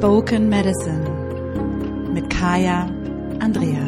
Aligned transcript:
Spoken 0.00 0.48
Medicine 0.48 1.04
mit 2.14 2.30
Kaya 2.30 2.86
Andrea. 3.38 3.86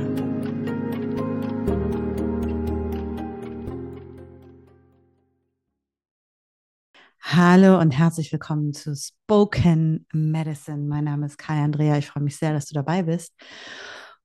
Hallo 7.22 7.80
und 7.80 7.92
herzlich 7.92 8.30
willkommen 8.30 8.74
zu 8.74 8.94
Spoken 8.94 10.06
Medicine. 10.12 10.86
Mein 10.86 11.04
Name 11.04 11.24
ist 11.24 11.38
Kaya 11.38 11.64
Andrea. 11.64 11.96
Ich 11.96 12.08
freue 12.08 12.24
mich 12.24 12.36
sehr, 12.36 12.52
dass 12.52 12.66
du 12.66 12.74
dabei 12.74 13.04
bist. 13.04 13.32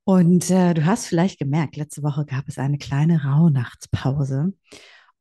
Und 0.04 0.51
äh, 0.51 0.73
du 0.73 0.85
hast 0.85 1.05
vielleicht 1.05 1.39
gemerkt, 1.39 1.77
letzte 1.77 2.04
Woche 2.04 2.25
gab 2.25 2.49
es 2.49 2.57
eine 2.57 2.79
kleine 2.79 3.23
Rauhnachtspause. 3.23 4.51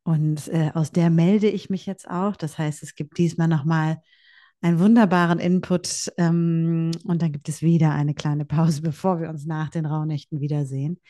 Und 0.03 0.49
äh, 0.49 0.73
aus 0.75 0.91
der 0.91 1.11
melde 1.11 1.49
ich 1.49 1.71
mich 1.71 1.87
jetzt 1.87 2.11
auch. 2.11 2.35
Das 2.35 2.59
heißt, 2.59 2.83
es 2.83 2.97
gibt 2.97 3.19
diesmal 3.19 3.47
nochmal 3.47 3.99
einen 4.67 4.81
wunderbaren 4.81 5.39
Input 5.39 6.13
ähm, 6.19 6.91
und 7.05 7.23
dann 7.23 7.31
gibt 7.31 7.49
es 7.49 7.63
wieder 7.63 7.93
eine 7.93 8.15
kleine 8.15 8.45
Pause, 8.45 8.83
bevor 8.83 9.21
wir 9.21 9.29
uns 9.29 9.47
nach 9.47 9.71
den 9.71 9.87
Rauhnächten 9.87 10.41
wiedersehen. 10.41 11.01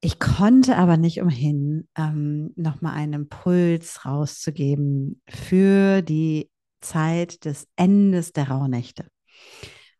Ich 0.00 0.18
konnte 0.18 0.76
aber 0.76 0.96
nicht 0.96 1.20
umhin, 1.20 1.88
ähm, 1.96 2.52
nochmal 2.56 2.94
einen 2.94 3.12
Impuls 3.14 4.06
rauszugeben 4.06 5.20
für 5.28 6.02
die 6.02 6.50
Zeit 6.80 7.44
des 7.44 7.66
Endes 7.76 8.32
der 8.32 8.48
Rauhnächte. 8.48 9.08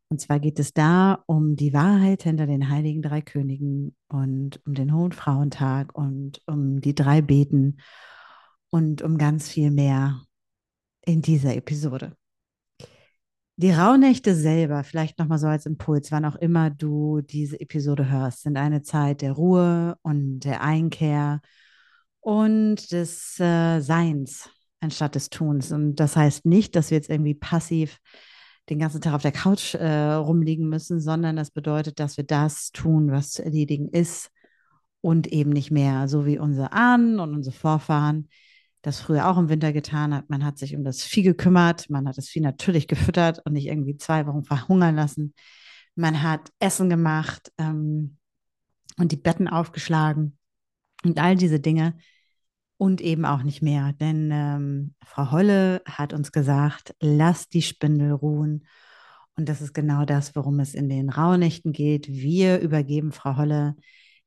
Und 0.08 0.20
zwar 0.20 0.40
geht 0.40 0.58
es 0.58 0.72
da 0.72 1.22
um 1.26 1.54
die 1.54 1.74
Wahrheit 1.74 2.22
hinter 2.22 2.46
den 2.46 2.70
heiligen 2.70 3.02
drei 3.02 3.20
Königen 3.20 3.94
und 4.08 4.64
um 4.64 4.72
den 4.72 4.94
Hohen 4.94 5.12
Frauentag 5.12 5.94
und 5.94 6.40
um 6.46 6.80
die 6.80 6.94
drei 6.94 7.20
Beten 7.20 7.78
und 8.70 9.02
um 9.02 9.18
ganz 9.18 9.50
viel 9.50 9.70
mehr 9.70 10.22
in 11.04 11.20
dieser 11.20 11.54
Episode. 11.54 12.17
Die 13.60 13.72
Rauhnächte 13.72 14.36
selber, 14.36 14.84
vielleicht 14.84 15.18
nochmal 15.18 15.40
so 15.40 15.48
als 15.48 15.66
Impuls, 15.66 16.12
wann 16.12 16.24
auch 16.24 16.36
immer 16.36 16.70
du 16.70 17.22
diese 17.22 17.60
Episode 17.60 18.08
hörst, 18.08 18.42
sind 18.42 18.56
eine 18.56 18.82
Zeit 18.82 19.20
der 19.20 19.32
Ruhe 19.32 19.96
und 20.02 20.40
der 20.40 20.62
Einkehr 20.62 21.40
und 22.20 22.92
des 22.92 23.40
äh, 23.40 23.80
Seins 23.80 24.48
anstatt 24.78 25.16
des 25.16 25.30
Tuns. 25.30 25.72
Und 25.72 25.96
das 25.96 26.14
heißt 26.14 26.46
nicht, 26.46 26.76
dass 26.76 26.92
wir 26.92 26.98
jetzt 26.98 27.10
irgendwie 27.10 27.34
passiv 27.34 27.98
den 28.70 28.78
ganzen 28.78 29.00
Tag 29.00 29.14
auf 29.14 29.22
der 29.22 29.32
Couch 29.32 29.74
äh, 29.74 30.12
rumliegen 30.12 30.68
müssen, 30.68 31.00
sondern 31.00 31.34
das 31.34 31.50
bedeutet, 31.50 31.98
dass 31.98 32.16
wir 32.16 32.24
das 32.24 32.70
tun, 32.70 33.10
was 33.10 33.32
zu 33.32 33.44
erledigen 33.44 33.88
ist 33.88 34.30
und 35.00 35.26
eben 35.26 35.50
nicht 35.50 35.72
mehr, 35.72 36.06
so 36.06 36.26
wie 36.26 36.38
unsere 36.38 36.70
Ahnen 36.70 37.18
und 37.18 37.34
unsere 37.34 37.56
Vorfahren 37.56 38.28
das 38.82 39.00
früher 39.00 39.28
auch 39.28 39.38
im 39.38 39.48
Winter 39.48 39.72
getan 39.72 40.14
hat. 40.14 40.30
Man 40.30 40.44
hat 40.44 40.58
sich 40.58 40.76
um 40.76 40.84
das 40.84 41.02
Vieh 41.02 41.22
gekümmert, 41.22 41.90
man 41.90 42.08
hat 42.08 42.18
das 42.18 42.28
Vieh 42.28 42.40
natürlich 42.40 42.86
gefüttert 42.88 43.44
und 43.44 43.52
nicht 43.52 43.66
irgendwie 43.66 43.96
zwei 43.96 44.26
Wochen 44.26 44.44
verhungern 44.44 44.96
lassen. 44.96 45.34
Man 45.94 46.22
hat 46.22 46.52
Essen 46.60 46.88
gemacht 46.88 47.52
ähm, 47.58 48.18
und 48.98 49.12
die 49.12 49.16
Betten 49.16 49.48
aufgeschlagen 49.48 50.38
und 51.04 51.18
all 51.18 51.36
diese 51.36 51.60
Dinge 51.60 51.96
und 52.76 53.00
eben 53.00 53.24
auch 53.24 53.42
nicht 53.42 53.62
mehr. 53.62 53.92
Denn 53.94 54.30
ähm, 54.32 54.94
Frau 55.04 55.32
Holle 55.32 55.82
hat 55.84 56.12
uns 56.12 56.32
gesagt, 56.32 56.94
lass 57.00 57.48
die 57.48 57.62
Spindel 57.62 58.12
ruhen. 58.12 58.66
Und 59.36 59.48
das 59.48 59.60
ist 59.60 59.74
genau 59.74 60.04
das, 60.04 60.34
worum 60.34 60.60
es 60.60 60.74
in 60.74 60.88
den 60.88 61.10
Rauhnächten 61.10 61.72
geht. 61.72 62.08
Wir 62.08 62.60
übergeben 62.60 63.12
Frau 63.12 63.36
Holle 63.36 63.76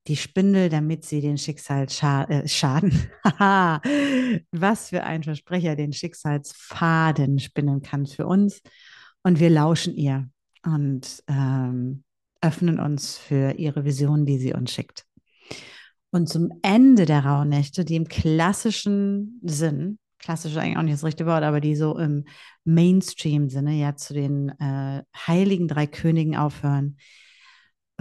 die 0.07 0.15
Spindel, 0.15 0.69
damit 0.69 1.05
sie 1.05 1.21
den 1.21 1.37
Schicksalsschaden, 1.37 2.91
äh, 2.91 3.79
was 4.51 4.89
für 4.89 5.03
ein 5.03 5.23
Versprecher, 5.23 5.75
den 5.75 5.93
Schicksalsfaden 5.93 7.39
spinnen 7.39 7.81
kann 7.81 8.05
für 8.07 8.25
uns. 8.25 8.61
Und 9.23 9.39
wir 9.39 9.49
lauschen 9.49 9.93
ihr 9.93 10.29
und 10.63 11.23
ähm, 11.27 12.03
öffnen 12.41 12.79
uns 12.79 13.17
für 13.17 13.53
ihre 13.53 13.85
Vision, 13.85 14.25
die 14.25 14.39
sie 14.39 14.53
uns 14.53 14.71
schickt. 14.71 15.05
Und 16.09 16.27
zum 16.27 16.51
Ende 16.61 17.05
der 17.05 17.25
Rauhnächte, 17.25 17.85
die 17.85 17.95
im 17.95 18.07
klassischen 18.07 19.39
Sinn, 19.43 19.99
klassisch 20.19 20.57
eigentlich 20.57 20.77
auch 20.77 20.83
nicht 20.83 20.95
das 20.95 21.03
richtige 21.03 21.29
Wort, 21.29 21.43
aber 21.43 21.61
die 21.61 21.75
so 21.75 21.97
im 21.97 22.25
Mainstream-Sinne 22.65 23.73
ja 23.73 23.95
zu 23.95 24.13
den 24.13 24.49
äh, 24.59 25.03
heiligen 25.15 25.67
drei 25.67 25.87
Königen 25.87 26.35
aufhören, 26.35 26.97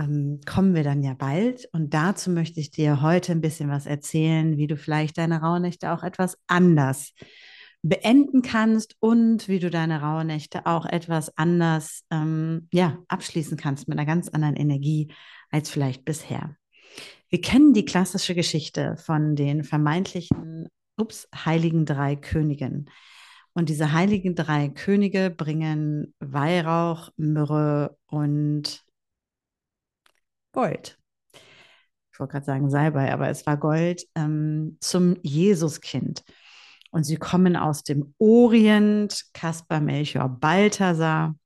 ähm, 0.01 0.41
kommen 0.47 0.75
wir 0.75 0.85
dann 0.85 1.03
ja 1.03 1.15
bald. 1.15 1.69
Und 1.73 1.95
dazu 1.95 2.31
möchte 2.31 2.61
ich 2.61 2.71
dir 2.71 3.03
heute 3.03 3.33
ein 3.33 3.41
bisschen 3.41 3.69
was 3.71 3.87
erzählen, 3.87 4.57
wie 4.57 4.67
du 4.67 4.77
vielleicht 4.77 5.19
deine 5.19 5.41
Rauhnächte 5.41 5.93
auch 5.93 6.03
etwas 6.03 6.39
anders 6.47 7.13
beenden 7.83 8.43
kannst 8.43 8.97
und 9.01 9.49
wie 9.49 9.59
du 9.59 9.71
deine 9.71 10.03
Rauhnächte 10.03 10.67
auch 10.67 10.85
etwas 10.85 11.37
anders 11.39 12.05
ähm, 12.11 12.69
ja, 12.73 12.99
abschließen 13.09 13.57
kannst 13.57 13.89
mit 13.89 13.99
einer 13.99 14.07
ganz 14.07 14.29
anderen 14.29 14.57
Energie 14.57 15.13
als 15.51 15.71
vielleicht 15.71 16.05
bisher. 16.05 16.57
Wir 17.29 17.41
kennen 17.41 17.73
die 17.73 17.85
klassische 17.85 18.35
Geschichte 18.35 18.97
von 18.97 19.37
den 19.37 19.65
vermeintlichen 19.65 20.69
ups, 20.99 21.29
heiligen 21.35 21.87
drei 21.87 22.17
Königen. 22.17 22.91
Und 23.53 23.69
diese 23.69 23.93
heiligen 23.93 24.35
drei 24.35 24.69
Könige 24.69 25.31
bringen 25.31 26.15
Weihrauch, 26.21 27.11
Myrrhe 27.17 27.97
und 28.07 28.85
Gold. 30.53 30.99
Ich 32.13 32.19
wollte 32.21 32.33
gerade 32.33 32.47
sagen 32.47 32.71
Salbei, 32.71 33.13
aber 33.13 33.29
es 33.29 33.47
war 33.47 33.57
Gold 33.57 34.07
ähm, 34.15 34.77
zum 34.81 35.17
Jesuskind. 35.23 36.23
Und 36.91 37.05
sie 37.05 37.17
kommen 37.17 37.57
aus 37.57 37.83
dem 37.85 38.15
Orient, 38.19 39.27
Kaspar, 39.33 39.81
Melchior, 39.81 40.29
Balthasar 40.29 41.37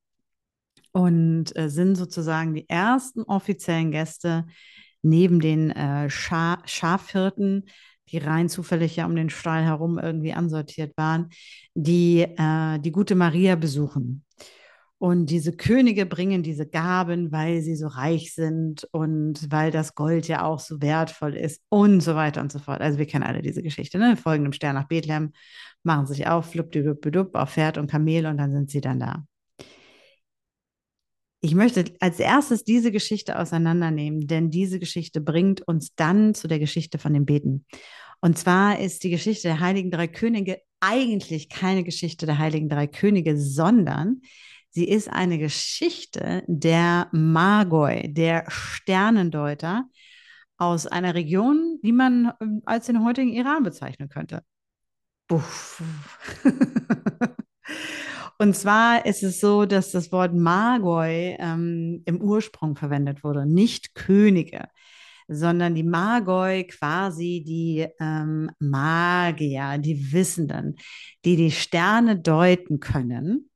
und 0.91 1.55
äh, 1.55 1.69
sind 1.69 1.95
sozusagen 1.95 2.55
die 2.55 2.67
ersten 2.67 3.21
offiziellen 3.23 3.91
Gäste 3.91 4.45
neben 5.01 5.39
den 5.39 5.69
äh, 5.71 6.09
Scha 6.09 6.57
Schafhirten, 6.65 7.65
die 8.09 8.17
rein 8.17 8.49
zufällig 8.49 8.95
ja 8.95 9.05
um 9.05 9.15
den 9.15 9.29
Stall 9.29 9.63
herum 9.63 9.99
irgendwie 9.99 10.33
ansortiert 10.33 10.97
waren, 10.97 11.29
die 11.73 12.21
äh, 12.21 12.79
die 12.79 12.91
gute 12.91 13.15
Maria 13.15 13.55
besuchen. 13.55 14.23
Und 15.05 15.27
diese 15.27 15.55
Könige 15.55 16.07
bringen 16.07 16.41
diese 16.41 16.65
Gaben, 16.65 17.31
weil 17.31 17.61
sie 17.61 17.75
so 17.75 17.85
reich 17.85 18.33
sind 18.33 18.87
und 18.91 19.51
weil 19.51 19.69
das 19.69 19.93
Gold 19.93 20.27
ja 20.27 20.43
auch 20.43 20.59
so 20.59 20.81
wertvoll 20.81 21.35
ist 21.35 21.61
und 21.69 22.01
so 22.01 22.15
weiter 22.15 22.41
und 22.41 22.51
so 22.51 22.57
fort. 22.57 22.81
Also 22.81 22.97
wir 22.97 23.05
kennen 23.05 23.23
alle 23.23 23.43
diese 23.43 23.61
Geschichte, 23.61 23.99
ne? 23.99 24.17
Folgen 24.17 24.45
dem 24.45 24.51
Stern 24.51 24.73
nach 24.73 24.87
Bethlehem, 24.87 25.31
machen 25.83 26.07
sich 26.07 26.25
auf, 26.25 26.49
flupp, 26.49 26.75
auf 27.35 27.51
Pferd 27.51 27.77
und 27.77 27.85
Kamel 27.85 28.25
und 28.25 28.37
dann 28.37 28.51
sind 28.51 28.71
sie 28.71 28.81
dann 28.81 28.99
da. 28.99 29.27
Ich 31.39 31.53
möchte 31.53 31.85
als 31.99 32.19
erstes 32.19 32.63
diese 32.63 32.91
Geschichte 32.91 33.37
auseinandernehmen, 33.37 34.25
denn 34.25 34.49
diese 34.49 34.79
Geschichte 34.79 35.21
bringt 35.21 35.61
uns 35.67 35.93
dann 35.93 36.33
zu 36.33 36.47
der 36.47 36.57
Geschichte 36.57 36.97
von 36.97 37.13
den 37.13 37.27
Beten. 37.27 37.67
Und 38.21 38.39
zwar 38.39 38.79
ist 38.79 39.03
die 39.03 39.11
Geschichte 39.11 39.49
der 39.49 39.59
Heiligen 39.59 39.91
Drei 39.91 40.07
Könige 40.07 40.61
eigentlich 40.79 41.49
keine 41.49 41.83
Geschichte 41.83 42.25
der 42.25 42.39
Heiligen 42.39 42.69
Drei 42.69 42.87
Könige, 42.87 43.37
sondern 43.37 44.21
sie 44.75 44.89
ist 44.89 45.09
eine 45.09 45.37
Geschichte 45.37 46.43
der 46.47 47.07
Magoi, 47.13 48.13
der 48.13 48.43
Sternendeuter 48.49 49.85
aus 50.57 50.85
einer 50.85 51.15
Region, 51.15 51.79
die 51.81 51.93
man 51.93 52.33
ähm, 52.41 52.61
als 52.65 52.87
den 52.87 53.03
heutigen 53.03 53.31
Iran 53.31 53.63
bezeichnen 53.63 54.09
könnte. 54.09 54.43
Buff. 55.27 55.81
Und 58.37 58.53
zwar 58.57 59.05
ist 59.05 59.23
es 59.23 59.39
so, 59.39 59.65
dass 59.65 59.91
das 59.91 60.11
Wort 60.11 60.33
Magoi 60.33 61.37
ähm, 61.39 62.03
im 62.05 62.21
Ursprung 62.21 62.75
verwendet 62.75 63.23
wurde, 63.23 63.45
nicht 63.45 63.95
Könige, 63.95 64.67
sondern 65.29 65.73
die 65.73 65.83
Magoi 65.83 66.65
quasi 66.65 67.45
die 67.47 67.87
ähm, 68.01 68.51
Magier, 68.59 69.77
die 69.77 70.11
Wissenden, 70.11 70.75
die 71.23 71.37
die 71.37 71.51
Sterne 71.51 72.19
deuten 72.19 72.81
können. 72.81 73.49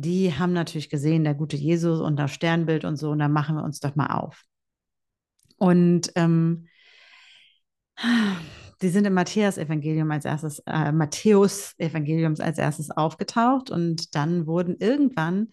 Die 0.00 0.32
haben 0.34 0.52
natürlich 0.52 0.90
gesehen, 0.90 1.24
der 1.24 1.34
gute 1.34 1.56
Jesus 1.56 2.00
und 2.00 2.16
das 2.16 2.32
Sternbild 2.32 2.84
und 2.84 2.96
so, 2.96 3.10
und 3.10 3.18
da 3.18 3.28
machen 3.28 3.56
wir 3.56 3.64
uns 3.64 3.80
doch 3.80 3.96
mal 3.96 4.08
auf. 4.08 4.42
Und 5.56 6.12
ähm, 6.14 6.68
die 8.80 8.88
sind 8.88 9.06
im 9.06 9.14
Matthäus-Evangelium 9.14 10.10
als 10.10 10.24
erstes, 10.24 10.60
äh, 10.66 10.92
Matthäus-Evangeliums 10.92 12.40
als 12.40 12.58
erstes 12.58 12.90
aufgetaucht 12.90 13.70
und 13.70 14.14
dann 14.14 14.46
wurden 14.46 14.76
irgendwann 14.78 15.48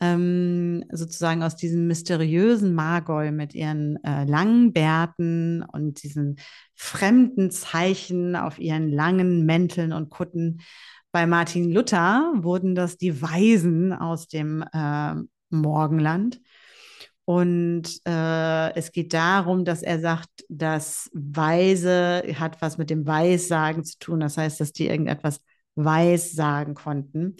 ähm, 0.00 0.84
sozusagen 0.92 1.42
aus 1.42 1.56
diesem 1.56 1.86
mysteriösen 1.86 2.74
Magoi 2.74 3.30
mit 3.30 3.54
ihren 3.54 4.02
äh, 4.04 4.24
langen 4.24 4.72
Bärten 4.72 5.62
und 5.62 6.02
diesen 6.02 6.38
fremden 6.74 7.50
Zeichen 7.50 8.36
auf 8.36 8.58
ihren 8.58 8.90
langen 8.90 9.46
Mänteln 9.46 9.92
und 9.92 10.10
Kutten. 10.10 10.60
Bei 11.12 11.26
Martin 11.26 11.70
Luther 11.70 12.32
wurden 12.36 12.74
das 12.74 12.96
die 12.96 13.22
Weisen 13.22 13.92
aus 13.92 14.28
dem 14.28 14.64
äh, 14.72 15.14
Morgenland. 15.50 16.40
Und 17.24 18.00
äh, 18.06 18.74
es 18.76 18.92
geht 18.92 19.12
darum, 19.12 19.64
dass 19.64 19.82
er 19.82 19.98
sagt, 19.98 20.28
dass 20.48 21.10
Weise 21.12 22.22
hat 22.38 22.62
was 22.62 22.78
mit 22.78 22.88
dem 22.88 23.06
Weissagen 23.06 23.84
zu 23.84 23.98
tun. 23.98 24.20
Das 24.20 24.36
heißt, 24.36 24.60
dass 24.60 24.72
die 24.72 24.86
irgendetwas 24.86 25.40
weiß 25.74 26.32
sagen 26.32 26.74
konnten. 26.74 27.36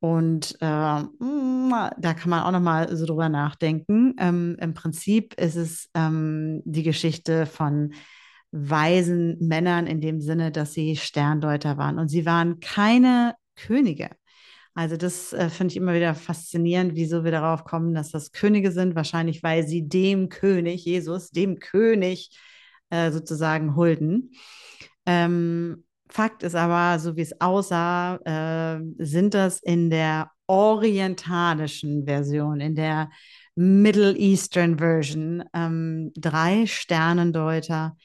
Und 0.00 0.56
äh, 0.56 0.58
da 0.58 1.08
kann 1.20 2.30
man 2.30 2.42
auch 2.42 2.50
noch 2.50 2.60
mal 2.60 2.96
so 2.96 3.06
drüber 3.06 3.28
nachdenken. 3.28 4.16
Ähm, 4.18 4.56
Im 4.60 4.74
Prinzip 4.74 5.34
ist 5.34 5.54
es 5.54 5.88
ähm, 5.94 6.60
die 6.64 6.82
Geschichte 6.82 7.46
von 7.46 7.92
weisen 8.52 9.38
Männern 9.40 9.86
in 9.86 10.00
dem 10.00 10.20
Sinne, 10.20 10.52
dass 10.52 10.74
sie 10.74 10.96
Sterndeuter 10.96 11.78
waren. 11.78 11.98
Und 11.98 12.08
sie 12.08 12.26
waren 12.26 12.60
keine 12.60 13.34
Könige. 13.56 14.10
Also 14.74 14.96
das 14.96 15.32
äh, 15.32 15.50
finde 15.50 15.72
ich 15.72 15.76
immer 15.76 15.94
wieder 15.94 16.14
faszinierend, 16.14 16.94
wieso 16.94 17.24
wir 17.24 17.30
darauf 17.30 17.64
kommen, 17.64 17.94
dass 17.94 18.10
das 18.10 18.32
Könige 18.32 18.72
sind. 18.72 18.94
Wahrscheinlich, 18.94 19.42
weil 19.42 19.66
sie 19.66 19.88
dem 19.88 20.28
König, 20.28 20.84
Jesus, 20.84 21.30
dem 21.30 21.58
König 21.58 22.38
äh, 22.90 23.10
sozusagen 23.10 23.76
hulden. 23.76 24.30
Ähm, 25.06 25.84
Fakt 26.08 26.42
ist 26.42 26.54
aber, 26.54 26.98
so 26.98 27.16
wie 27.16 27.22
es 27.22 27.40
aussah, 27.40 28.16
äh, 28.16 28.82
sind 28.98 29.32
das 29.32 29.60
in 29.60 29.88
der 29.88 30.30
orientalischen 30.46 32.04
Version, 32.04 32.60
in 32.60 32.74
der 32.74 33.10
Middle 33.54 34.14
Eastern 34.16 34.78
Version, 34.78 35.42
ähm, 35.54 36.12
drei 36.14 36.66
Sternendeuter, 36.66 37.96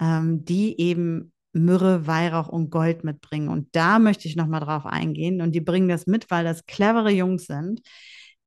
ähm, 0.00 0.44
die 0.44 0.80
eben 0.80 1.32
Myrrhe, 1.52 2.06
Weihrauch 2.06 2.48
und 2.48 2.70
Gold 2.70 3.04
mitbringen. 3.04 3.48
Und 3.48 3.68
da 3.74 3.98
möchte 3.98 4.28
ich 4.28 4.36
nochmal 4.36 4.60
drauf 4.60 4.86
eingehen. 4.86 5.40
Und 5.40 5.52
die 5.52 5.60
bringen 5.60 5.88
das 5.88 6.06
mit, 6.06 6.30
weil 6.30 6.44
das 6.44 6.66
clevere 6.66 7.10
Jungs 7.10 7.46
sind. 7.46 7.80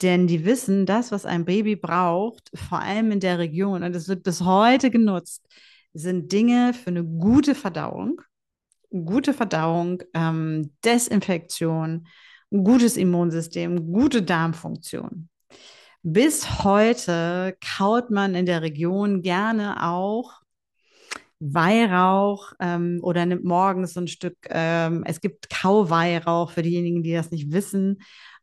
Denn 0.01 0.27
die 0.27 0.45
wissen, 0.45 0.85
das, 0.85 1.11
was 1.11 1.25
ein 1.25 1.45
Baby 1.45 1.75
braucht, 1.75 2.49
vor 2.55 2.79
allem 2.79 3.11
in 3.11 3.19
der 3.19 3.37
Region, 3.37 3.83
und 3.83 3.95
es 3.95 4.07
wird 4.07 4.23
bis 4.23 4.41
heute 4.41 4.89
genutzt, 4.89 5.45
sind 5.93 6.31
Dinge 6.31 6.73
für 6.73 6.89
eine 6.89 7.03
gute 7.03 7.53
Verdauung 7.53 8.21
gute 8.91 9.33
Verdauung, 9.33 10.03
ähm, 10.13 10.71
Desinfektion, 10.83 12.07
gutes 12.49 12.97
Immunsystem, 12.97 13.91
gute 13.91 14.21
Darmfunktion. 14.21 15.29
Bis 16.03 16.63
heute 16.63 17.55
kaut 17.77 18.09
man 18.09 18.35
in 18.35 18.45
der 18.45 18.61
Region 18.61 19.21
gerne 19.21 19.87
auch 19.87 20.40
Weihrauch 21.41 22.53
ähm, 22.59 22.99
oder 23.01 23.25
nimmt 23.25 23.43
morgens 23.43 23.93
so 23.93 24.01
ein 24.01 24.07
Stück, 24.07 24.37
ähm, 24.49 25.03
es 25.05 25.21
gibt 25.21 25.49
Kauweihrauch 25.49 26.51
für 26.51 26.61
diejenigen, 26.61 27.03
die 27.03 27.13
das 27.13 27.31
nicht 27.31 27.51
wissen. 27.51 27.99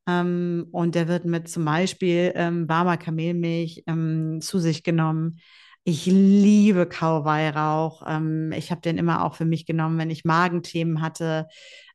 Ähm, 0.09 0.67
und 0.73 0.95
der 0.95 1.06
wird 1.06 1.25
mit 1.25 1.49
zum 1.49 1.65
Beispiel 1.65 2.33
ähm, 2.35 2.69
warmer 2.69 2.97
Kamelmilch 2.97 3.85
ähm, 3.87 4.41
zu 4.41 4.59
sich 4.59 4.83
genommen. 4.83 5.39
Ich 5.85 6.06
liebe 6.06 6.87
Kauweihrauch. 6.87 8.03
Ähm, 8.06 8.53
ich 8.53 8.71
habe 8.71 8.81
den 8.81 8.99
immer 8.99 9.25
auch 9.25 9.35
für 9.35 9.45
mich 9.45 9.65
genommen, 9.65 9.99
wenn 9.99 10.11
ich 10.11 10.25
Magenthemen 10.25 11.00
hatte, 11.00 11.47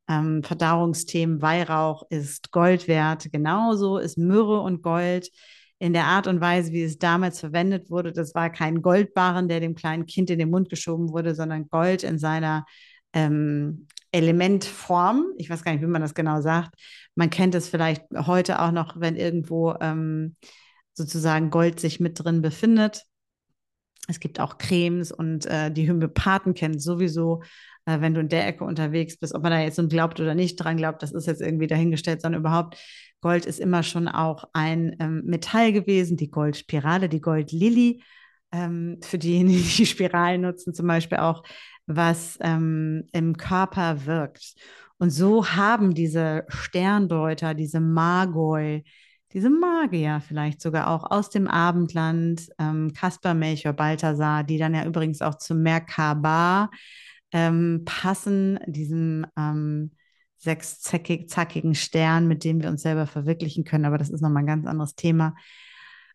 ähm, 0.07 0.43
Verdauungsthemen. 0.43 1.41
Weihrauch 1.41 2.03
ist 2.09 2.51
Gold 2.51 2.87
wert. 2.87 3.27
Genauso 3.31 3.97
ist 3.97 4.17
Myrrhe 4.17 4.61
und 4.61 4.81
Gold 4.81 5.29
in 5.83 5.91
der 5.91 6.05
Art 6.05 6.27
und 6.27 6.39
Weise, 6.39 6.71
wie 6.71 6.83
es 6.83 6.97
damals 6.97 7.41
verwendet 7.41 7.89
wurde. 7.89 8.13
Das 8.13 8.33
war 8.33 8.49
kein 8.49 8.81
Goldbarren, 8.81 9.49
der 9.49 9.59
dem 9.59 9.75
kleinen 9.75 10.05
Kind 10.05 10.29
in 10.29 10.39
den 10.39 10.49
Mund 10.49 10.69
geschoben 10.69 11.11
wurde, 11.11 11.35
sondern 11.35 11.67
Gold 11.67 12.03
in 12.03 12.17
seiner 12.17 12.65
ähm, 13.11 13.87
Elementform. 14.13 15.25
Ich 15.37 15.49
weiß 15.49 15.61
gar 15.61 15.73
nicht, 15.73 15.81
wie 15.81 15.87
man 15.87 16.01
das 16.01 16.13
genau 16.13 16.39
sagt. 16.39 16.75
Man 17.15 17.29
kennt 17.29 17.53
es 17.53 17.67
vielleicht 17.67 18.05
heute 18.15 18.61
auch 18.61 18.71
noch, 18.71 18.97
wenn 19.01 19.17
irgendwo 19.17 19.75
ähm, 19.81 20.37
sozusagen 20.93 21.49
Gold 21.49 21.81
sich 21.81 21.99
mit 21.99 22.17
drin 22.17 22.41
befindet. 22.41 23.03
Es 24.07 24.19
gibt 24.19 24.39
auch 24.39 24.57
Cremes 24.57 25.11
und 25.11 25.45
äh, 25.45 25.71
die 25.71 25.89
Homöopathen 25.89 26.53
kennen 26.53 26.79
sowieso, 26.79 27.41
äh, 27.85 28.01
wenn 28.01 28.13
du 28.13 28.21
in 28.21 28.29
der 28.29 28.47
Ecke 28.47 28.63
unterwegs 28.63 29.17
bist, 29.17 29.33
ob 29.33 29.43
man 29.43 29.51
da 29.51 29.59
jetzt 29.59 29.77
nun 29.77 29.89
glaubt 29.89 30.19
oder 30.19 30.35
nicht 30.35 30.57
dran 30.57 30.77
glaubt, 30.77 31.01
das 31.03 31.11
ist 31.11 31.27
jetzt 31.27 31.41
irgendwie 31.41 31.67
dahingestellt, 31.67 32.21
sondern 32.21 32.41
überhaupt, 32.41 32.77
Gold 33.21 33.45
ist 33.45 33.59
immer 33.59 33.83
schon 33.83 34.09
auch 34.09 34.45
ein 34.53 34.95
ähm, 34.99 35.23
Metall 35.25 35.71
gewesen, 35.71 36.17
die 36.17 36.29
Goldspirale, 36.29 37.07
die 37.07 37.21
Goldlilly, 37.21 38.03
ähm, 38.51 38.99
für 39.01 39.17
diejenigen, 39.17 39.63
die 39.77 39.85
Spiralen 39.85 40.41
nutzen, 40.41 40.73
zum 40.73 40.87
Beispiel 40.87 41.19
auch, 41.19 41.43
was 41.85 42.37
ähm, 42.41 43.07
im 43.11 43.37
Körper 43.37 44.05
wirkt. 44.05 44.55
Und 44.97 45.09
so 45.09 45.47
haben 45.47 45.93
diese 45.93 46.45
Sterndeuter, 46.47 47.53
diese 47.53 47.81
Magoi, 47.81 48.83
diese 49.33 49.49
Magier 49.49 50.21
vielleicht 50.25 50.61
sogar 50.61 50.89
auch 50.89 51.09
aus 51.09 51.29
dem 51.29 51.47
Abendland, 51.47 52.49
ähm, 52.59 52.93
Kaspar, 52.93 53.33
Melchior, 53.33 53.73
Balthasar, 53.73 54.43
die 54.43 54.57
dann 54.57 54.75
ja 54.75 54.85
übrigens 54.85 55.21
auch 55.21 55.35
zum 55.37 55.61
Merkaba 55.61 56.69
ähm, 57.31 57.81
passen, 57.85 58.59
diesem 58.67 59.25
ähm, 59.37 59.91
sechszackigen 60.37 61.73
Stern, 61.73 62.27
mit 62.27 62.43
dem 62.43 62.61
wir 62.61 62.69
uns 62.69 62.83
selber 62.83 63.07
verwirklichen 63.07 63.63
können. 63.63 63.85
Aber 63.85 63.97
das 63.97 64.09
ist 64.09 64.21
nochmal 64.21 64.43
ein 64.43 64.47
ganz 64.47 64.67
anderes 64.67 64.95
Thema. 64.95 65.35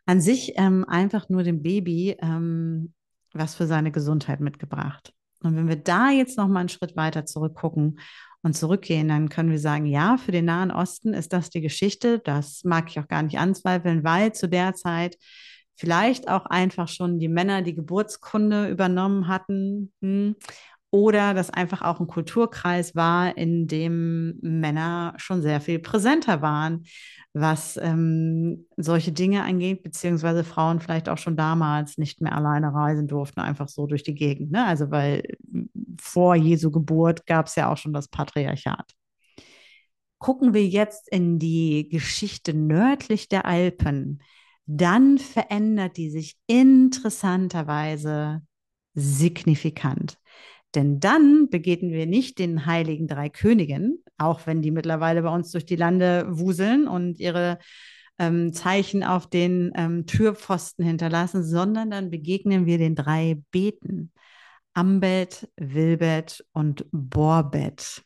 An 0.06 0.20
sich 0.20 0.52
ähm, 0.56 0.84
einfach 0.86 1.28
nur 1.28 1.42
dem 1.42 1.62
Baby 1.62 2.16
ähm, 2.20 2.94
was 3.32 3.54
für 3.54 3.66
seine 3.66 3.90
Gesundheit 3.90 4.40
mitgebracht. 4.40 5.12
Und 5.42 5.56
wenn 5.56 5.68
wir 5.68 5.76
da 5.76 6.10
jetzt 6.10 6.36
nochmal 6.36 6.60
einen 6.60 6.68
Schritt 6.68 6.96
weiter 6.96 7.24
zurückgucken 7.24 8.00
und 8.42 8.56
zurückgehen, 8.56 9.08
dann 9.08 9.28
können 9.28 9.50
wir 9.50 9.58
sagen, 9.58 9.86
ja, 9.86 10.16
für 10.16 10.32
den 10.32 10.44
Nahen 10.44 10.70
Osten 10.70 11.12
ist 11.12 11.32
das 11.32 11.50
die 11.50 11.60
Geschichte. 11.60 12.20
Das 12.20 12.62
mag 12.64 12.88
ich 12.88 12.98
auch 12.98 13.08
gar 13.08 13.22
nicht 13.22 13.38
anzweifeln, 13.38 14.04
weil 14.04 14.32
zu 14.32 14.48
der 14.48 14.74
Zeit 14.74 15.16
vielleicht 15.74 16.28
auch 16.28 16.46
einfach 16.46 16.88
schon 16.88 17.18
die 17.18 17.28
Männer 17.28 17.62
die 17.62 17.74
Geburtskunde 17.74 18.68
übernommen 18.68 19.28
hatten. 19.28 19.92
Hm, 20.02 20.36
oder 20.90 21.34
das 21.34 21.50
einfach 21.50 21.82
auch 21.82 22.00
ein 22.00 22.06
Kulturkreis 22.06 22.96
war, 22.96 23.36
in 23.36 23.66
dem 23.66 24.38
Männer 24.40 25.12
schon 25.18 25.42
sehr 25.42 25.60
viel 25.60 25.78
präsenter 25.80 26.40
waren, 26.40 26.84
was 27.34 27.76
ähm, 27.76 28.66
solche 28.76 29.12
Dinge 29.12 29.44
angeht, 29.44 29.82
beziehungsweise 29.82 30.44
Frauen 30.44 30.80
vielleicht 30.80 31.08
auch 31.10 31.18
schon 31.18 31.36
damals 31.36 31.98
nicht 31.98 32.22
mehr 32.22 32.34
alleine 32.34 32.72
reisen 32.72 33.06
durften, 33.06 33.40
einfach 33.40 33.68
so 33.68 33.86
durch 33.86 34.02
die 34.02 34.14
Gegend. 34.14 34.50
Ne? 34.50 34.64
Also 34.64 34.90
weil 34.90 35.36
vor 36.00 36.34
Jesu 36.34 36.70
Geburt 36.70 37.26
gab 37.26 37.46
es 37.46 37.54
ja 37.56 37.70
auch 37.70 37.76
schon 37.76 37.92
das 37.92 38.08
Patriarchat. 38.08 38.94
Gucken 40.18 40.54
wir 40.54 40.66
jetzt 40.66 41.08
in 41.12 41.38
die 41.38 41.88
Geschichte 41.90 42.54
nördlich 42.54 43.28
der 43.28 43.44
Alpen, 43.44 44.22
dann 44.66 45.18
verändert 45.18 45.96
die 45.96 46.10
sich 46.10 46.36
interessanterweise 46.46 48.42
signifikant. 48.94 50.17
Denn 50.74 51.00
dann 51.00 51.48
begegnen 51.48 51.92
wir 51.92 52.06
nicht 52.06 52.38
den 52.38 52.66
heiligen 52.66 53.06
drei 53.06 53.28
Königen, 53.28 54.02
auch 54.18 54.46
wenn 54.46 54.60
die 54.60 54.70
mittlerweile 54.70 55.22
bei 55.22 55.30
uns 55.30 55.50
durch 55.50 55.64
die 55.64 55.76
Lande 55.76 56.26
wuseln 56.28 56.86
und 56.86 57.18
ihre 57.18 57.58
ähm, 58.18 58.52
Zeichen 58.52 59.02
auf 59.02 59.28
den 59.28 59.72
ähm, 59.74 60.06
Türpfosten 60.06 60.84
hinterlassen, 60.84 61.44
sondern 61.44 61.90
dann 61.90 62.10
begegnen 62.10 62.66
wir 62.66 62.78
den 62.78 62.94
drei 62.94 63.40
Beten. 63.50 64.12
Ambet, 64.74 65.48
Wilbet 65.56 66.44
und 66.52 66.86
Borbet. 66.92 68.02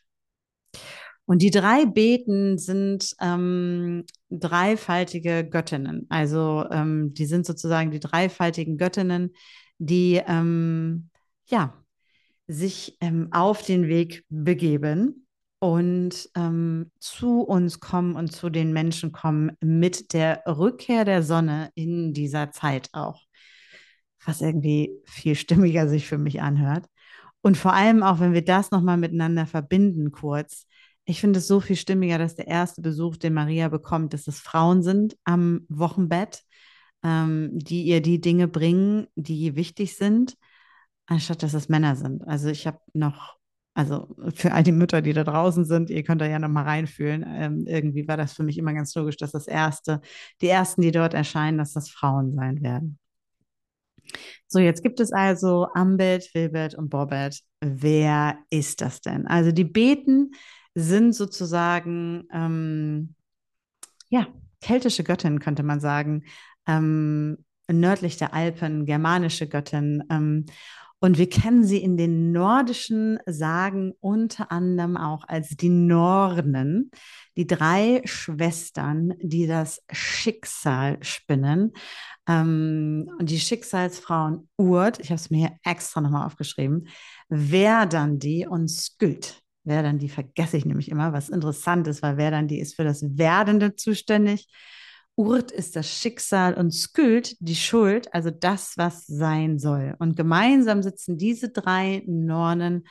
Und 1.25 1.41
die 1.41 1.51
drei 1.51 1.85
Beten 1.85 2.57
sind 2.57 3.15
ähm, 3.21 4.05
dreifaltige 4.29 5.47
Göttinnen. 5.47 6.07
Also 6.09 6.65
ähm, 6.71 7.13
die 7.13 7.25
sind 7.25 7.45
sozusagen 7.45 7.91
die 7.91 7.99
dreifaltigen 7.99 8.77
Göttinnen, 8.77 9.35
die 9.77 10.21
ähm, 10.25 11.09
ja 11.45 11.82
sich 12.47 12.97
ähm, 12.99 13.29
auf 13.31 13.63
den 13.63 13.87
Weg 13.87 14.25
begeben 14.29 15.27
und 15.59 16.29
ähm, 16.35 16.91
zu 16.99 17.41
uns 17.41 17.79
kommen 17.79 18.15
und 18.15 18.31
zu 18.31 18.49
den 18.49 18.73
Menschen 18.73 19.11
kommen 19.11 19.53
mit 19.61 20.13
der 20.13 20.43
Rückkehr 20.45 21.05
der 21.05 21.23
Sonne 21.23 21.69
in 21.75 22.13
dieser 22.13 22.51
Zeit 22.51 22.89
auch. 22.91 23.21
Was 24.25 24.41
irgendwie 24.41 24.91
viel 25.05 25.35
stimmiger 25.35 25.87
sich 25.87 26.05
für 26.05 26.17
mich 26.17 26.41
anhört. 26.41 26.85
Und 27.41 27.57
vor 27.57 27.73
allem 27.73 28.03
auch, 28.03 28.19
wenn 28.19 28.33
wir 28.33 28.43
das 28.43 28.71
nochmal 28.71 28.97
miteinander 28.97 29.45
verbinden, 29.45 30.11
kurz. 30.11 30.65
Ich 31.05 31.19
finde 31.19 31.39
es 31.39 31.47
so 31.47 31.59
viel 31.59 31.75
stimmiger, 31.75 32.17
dass 32.17 32.35
der 32.35 32.47
erste 32.47 32.81
Besuch, 32.81 33.17
den 33.17 33.33
Maria 33.33 33.67
bekommt, 33.67 34.13
dass 34.13 34.27
es 34.27 34.39
Frauen 34.39 34.81
sind 34.81 35.17
am 35.25 35.65
Wochenbett, 35.67 36.43
ähm, 37.03 37.51
die 37.53 37.83
ihr 37.83 38.01
die 38.01 38.21
Dinge 38.21 38.47
bringen, 38.47 39.07
die 39.15 39.55
wichtig 39.55 39.97
sind 39.97 40.35
anstatt 41.07 41.43
dass 41.43 41.53
es 41.53 41.69
Männer 41.69 41.95
sind. 41.95 42.27
Also 42.27 42.49
ich 42.49 42.67
habe 42.67 42.79
noch, 42.93 43.37
also 43.73 44.15
für 44.33 44.53
all 44.53 44.63
die 44.63 44.71
Mütter, 44.71 45.01
die 45.01 45.13
da 45.13 45.23
draußen 45.23 45.65
sind, 45.65 45.89
ihr 45.89 46.03
könnt 46.03 46.21
da 46.21 46.25
ja 46.25 46.39
noch 46.39 46.49
mal 46.49 46.63
reinfühlen. 46.63 47.25
Ähm, 47.27 47.65
irgendwie 47.67 48.07
war 48.07 48.17
das 48.17 48.33
für 48.33 48.43
mich 48.43 48.57
immer 48.57 48.73
ganz 48.73 48.93
logisch, 48.95 49.17
dass 49.17 49.31
das 49.31 49.47
erste, 49.47 50.01
die 50.41 50.47
ersten, 50.47 50.81
die 50.81 50.91
dort 50.91 51.13
erscheinen, 51.13 51.57
dass 51.57 51.73
das 51.73 51.89
Frauen 51.89 52.35
sein 52.35 52.61
werden. 52.61 52.99
So, 54.47 54.59
jetzt 54.59 54.83
gibt 54.83 54.99
es 54.99 55.11
also 55.11 55.67
Ambet, 55.73 56.29
Wilbert 56.33 56.75
und 56.75 56.89
Bobbet. 56.89 57.39
Wer 57.61 58.37
ist 58.49 58.81
das 58.81 59.01
denn? 59.01 59.25
Also 59.27 59.51
die 59.51 59.63
Beten 59.63 60.31
sind 60.75 61.13
sozusagen, 61.13 62.25
ähm, 62.31 63.15
ja, 64.09 64.27
keltische 64.61 65.03
Göttinnen, 65.03 65.39
könnte 65.39 65.63
man 65.63 65.79
sagen, 65.79 66.23
ähm, 66.67 67.43
nördlich 67.67 68.17
der 68.17 68.33
Alpen, 68.33 68.85
germanische 68.85 69.47
Göttin. 69.47 70.03
Ähm, 70.09 70.45
Und 71.03 71.17
wir 71.17 71.27
kennen 71.27 71.65
sie 71.65 71.79
in 71.79 71.97
den 71.97 72.31
nordischen 72.31 73.19
Sagen 73.25 73.91
unter 73.99 74.53
anderem 74.53 74.95
auch 74.95 75.27
als 75.27 75.49
die 75.49 75.67
Nornen, 75.67 76.91
die 77.35 77.45
drei 77.45 78.01
Schwestern, 78.05 79.13
die 79.21 79.45
das 79.45 79.83
Schicksal 79.91 81.03
spinnen. 81.03 81.73
Ähm, 82.25 83.11
und 83.19 83.29
die 83.29 83.41
Schicksalsfrauen 83.41 84.47
Urt, 84.55 84.99
ich 84.99 85.09
habe 85.09 85.19
es 85.19 85.29
mir 85.29 85.39
hier 85.39 85.57
extra 85.65 85.99
nochmal 85.99 86.25
aufgeschrieben, 86.25 86.87
Verdandi 87.29 88.47
und 88.47 88.69
Skyld. 88.69 89.41
Verdandi 89.67 90.07
vergesse 90.07 90.55
ich 90.55 90.63
nämlich 90.63 90.87
immer, 90.87 91.11
was 91.11 91.27
interessant 91.27 91.85
ist, 91.89 92.01
weil 92.01 92.15
Verdandi 92.15 92.61
ist 92.61 92.77
für 92.77 92.85
das 92.85 93.03
Werdende 93.17 93.75
zuständig. 93.75 94.47
Urt 95.15 95.51
ist 95.51 95.75
das 95.75 95.87
Schicksal 95.87 96.55
und 96.55 96.71
Skyld 96.71 97.35
die 97.39 97.55
Schuld, 97.55 98.13
also 98.13 98.31
das, 98.31 98.77
was 98.77 99.05
sein 99.05 99.59
soll. 99.59 99.95
Und 99.99 100.15
gemeinsam 100.17 100.81
sitzen 100.81 101.17
diese 101.17 101.49
drei 101.49 102.03
Nornen 102.07 102.85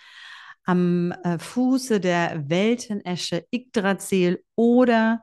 am 0.65 1.13
äh, 1.25 1.39
Fuße 1.39 1.99
der 2.01 2.49
Weltenesche 2.49 3.45
Yggdrasil 3.53 4.43
oder 4.55 5.21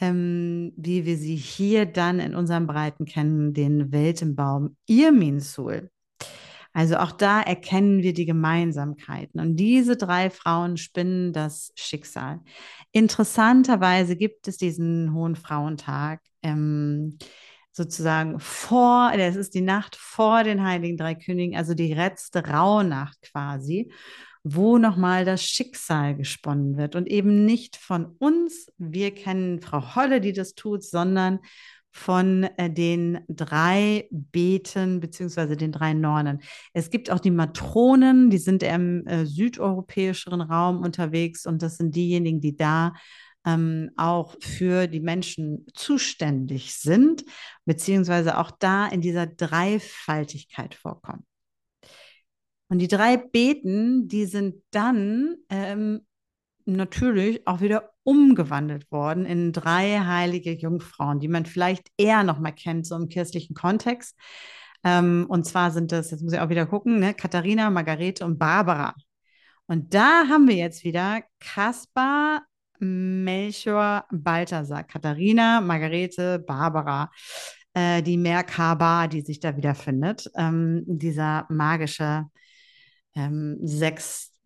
ähm, 0.00 0.72
wie 0.76 1.04
wir 1.04 1.16
sie 1.16 1.36
hier 1.36 1.84
dann 1.84 2.20
in 2.20 2.34
unserem 2.34 2.66
Breiten 2.66 3.04
kennen, 3.04 3.52
den 3.52 3.92
Weltenbaum 3.92 4.76
Irminsul. 4.86 5.90
Also 6.72 6.96
auch 6.96 7.12
da 7.12 7.40
erkennen 7.40 8.02
wir 8.02 8.12
die 8.12 8.26
Gemeinsamkeiten. 8.26 9.40
Und 9.40 9.56
diese 9.56 9.96
drei 9.96 10.30
Frauen 10.30 10.76
spinnen 10.76 11.32
das 11.32 11.72
Schicksal. 11.74 12.40
Interessanterweise 12.92 14.16
gibt 14.16 14.48
es 14.48 14.56
diesen 14.56 15.12
Hohen 15.14 15.36
Frauentag 15.36 16.20
ähm, 16.42 17.18
sozusagen 17.72 18.38
vor, 18.40 19.12
es 19.14 19.36
ist 19.36 19.54
die 19.54 19.60
Nacht 19.60 19.96
vor 19.96 20.44
den 20.44 20.64
Heiligen 20.64 20.96
Drei 20.96 21.14
Königen, 21.14 21.56
also 21.56 21.74
die 21.74 21.94
letzte 21.94 22.46
Rauhnacht 22.46 23.20
quasi 23.22 23.90
wo 24.44 24.78
nochmal 24.78 25.24
das 25.24 25.42
Schicksal 25.42 26.16
gesponnen 26.16 26.76
wird 26.76 26.94
und 26.94 27.08
eben 27.08 27.44
nicht 27.44 27.76
von 27.76 28.16
uns, 28.18 28.66
wir 28.78 29.14
kennen 29.14 29.60
Frau 29.60 29.94
Holle, 29.94 30.20
die 30.20 30.32
das 30.32 30.54
tut, 30.54 30.82
sondern 30.84 31.40
von 31.98 32.44
äh, 32.44 32.70
den 32.70 33.20
drei 33.28 34.08
Beten 34.10 35.00
beziehungsweise 35.00 35.56
den 35.56 35.72
drei 35.72 35.94
Nornen. 35.94 36.40
Es 36.72 36.90
gibt 36.90 37.10
auch 37.10 37.20
die 37.20 37.30
Matronen, 37.30 38.30
die 38.30 38.38
sind 38.38 38.62
im 38.62 39.06
äh, 39.06 39.26
südeuropäischen 39.26 40.40
Raum 40.40 40.80
unterwegs 40.82 41.44
und 41.44 41.62
das 41.62 41.76
sind 41.76 41.94
diejenigen, 41.96 42.40
die 42.40 42.56
da 42.56 42.94
ähm, 43.44 43.90
auch 43.96 44.36
für 44.40 44.86
die 44.86 45.00
Menschen 45.00 45.66
zuständig 45.74 46.74
sind, 46.74 47.24
beziehungsweise 47.64 48.38
auch 48.38 48.50
da 48.50 48.86
in 48.86 49.00
dieser 49.00 49.26
Dreifaltigkeit 49.26 50.74
vorkommen. 50.74 51.26
Und 52.68 52.78
die 52.78 52.88
drei 52.88 53.16
Beten, 53.16 54.08
die 54.08 54.26
sind 54.26 54.62
dann 54.70 55.36
ähm, 55.48 56.06
natürlich 56.66 57.46
auch 57.46 57.60
wieder 57.60 57.90
umgewandelt 58.08 58.90
worden 58.90 59.26
in 59.26 59.52
drei 59.52 59.98
heilige 59.98 60.52
Jungfrauen, 60.52 61.20
die 61.20 61.28
man 61.28 61.44
vielleicht 61.44 61.88
eher 61.98 62.24
noch 62.24 62.38
mal 62.38 62.52
kennt, 62.52 62.86
so 62.86 62.96
im 62.96 63.10
kirchlichen 63.10 63.54
Kontext. 63.54 64.16
Ähm, 64.82 65.26
und 65.28 65.44
zwar 65.44 65.72
sind 65.72 65.92
das, 65.92 66.10
jetzt 66.10 66.22
muss 66.22 66.32
ich 66.32 66.40
auch 66.40 66.48
wieder 66.48 66.64
gucken, 66.64 67.00
ne, 67.00 67.12
Katharina, 67.12 67.68
Margarete 67.68 68.24
und 68.24 68.38
Barbara. 68.38 68.94
Und 69.66 69.92
da 69.92 70.26
haben 70.26 70.48
wir 70.48 70.54
jetzt 70.54 70.84
wieder 70.84 71.20
Kaspar, 71.38 72.44
Melchior, 72.78 74.06
Balthasar, 74.10 74.84
Katharina, 74.84 75.60
Margarete, 75.60 76.38
Barbara, 76.38 77.10
äh, 77.74 78.02
die 78.02 78.16
Merkaba, 78.16 79.06
die 79.06 79.20
sich 79.20 79.38
da 79.38 79.54
wiederfindet. 79.54 80.30
Ähm, 80.34 80.82
dieser 80.86 81.44
magische 81.50 82.24
ähm, 83.14 83.58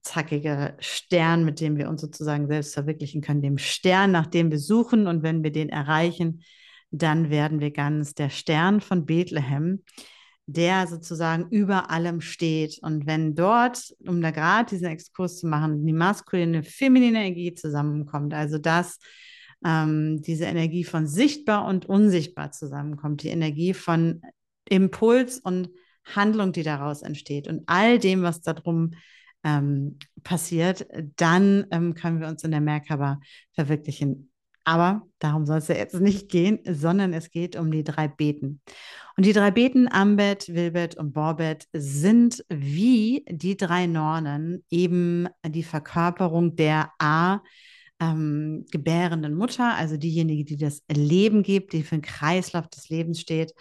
sechszackige 0.03 0.75
Stern, 0.81 1.45
mit 1.45 1.61
dem 1.61 1.77
wir 1.77 1.89
uns 1.89 2.01
sozusagen 2.01 2.49
selbst 2.49 2.75
verwirklichen 2.75 3.21
können, 3.21 3.43
dem 3.43 3.59
Stern, 3.59 4.11
nach 4.11 4.27
dem 4.27 4.51
wir 4.51 4.59
suchen. 4.59 5.07
Und 5.07 5.23
wenn 5.23 5.43
wir 5.43 5.53
den 5.53 5.69
erreichen, 5.69 6.43
dann 6.91 7.31
werden 7.31 7.61
wir 7.61 7.71
ganz 7.71 8.15
der 8.15 8.29
Stern 8.29 8.81
von 8.81 9.07
Bethlehem, 9.07 9.85
der 10.47 10.87
sozusagen 10.87 11.49
über 11.51 11.91
allem 11.91 12.21
steht. 12.21 12.79
Und 12.83 13.07
wenn 13.07 13.35
dort, 13.35 13.95
um 14.07 14.21
da 14.21 14.31
gerade 14.33 14.71
diesen 14.71 14.89
Exkurs 14.89 15.39
zu 15.39 15.47
machen, 15.47 15.87
die 15.87 15.93
maskuline, 15.93 16.63
feminine 16.65 17.21
Energie 17.21 17.55
zusammenkommt, 17.55 18.35
also 18.35 18.59
das, 18.59 18.99
ähm, 19.65 20.21
diese 20.21 20.45
Energie 20.45 20.85
von 20.85 21.07
sichtbar 21.07 21.67
und 21.67 21.87
unsichtbar 21.87 22.51
zusammenkommt, 22.51 23.23
die 23.23 23.29
Energie 23.29 23.73
von 23.73 24.21
Impuls 24.69 25.39
und 25.39 25.71
Handlung, 26.05 26.53
die 26.53 26.65
daraus 26.65 27.03
entsteht 27.03 27.47
und 27.47 27.63
all 27.67 28.01
dem, 28.01 28.23
was 28.23 28.41
darum 28.41 28.91
ähm, 29.45 29.99
passiert, 30.23 30.87
dann 31.17 31.67
ähm, 31.71 31.95
können 31.95 32.21
wir 32.21 32.29
uns 32.29 32.45
in 32.45 32.51
der 32.51 32.61
Merkaba 32.61 33.21
verwirklichen. 33.55 34.31
Aber 34.65 35.03
darum 35.19 35.45
soll 35.45 35.59
es 35.59 35.69
ja 35.69 35.75
jetzt 35.75 35.99
nicht 36.01 36.29
gehen, 36.29 36.61
sondern 36.65 37.13
es 37.13 37.31
geht 37.31 37.57
um 37.57 37.73
die 37.73 37.83
drei 37.83 38.07
Beten. 38.07 38.61
Und 39.17 39.27
die 39.27 39.33
drei 39.33 39.51
Beten, 39.51 39.89
Ambet, 39.89 40.55
Wilbet 40.55 40.97
und 40.97 41.13
Borbet, 41.13 41.67
sind 41.73 42.45
wie 42.49 43.25
die 43.29 43.57
drei 43.57 43.87
Nornen 43.87 44.65
eben 44.71 45.29
die 45.45 45.65
Verkörperung 45.65 46.55
der 46.55 46.93
A, 46.99 47.41
ähm, 48.01 48.67
gebärenden 48.71 49.35
Mutter, 49.35 49.75
also 49.75 49.97
diejenige, 49.97 50.45
die 50.45 50.57
das 50.57 50.83
Leben 50.91 51.43
gibt, 51.43 51.73
die 51.73 51.83
für 51.83 51.97
den 51.97 52.03
Kreislauf 52.03 52.69
des 52.69 52.89
Lebens 52.89 53.21
steht, 53.21 53.53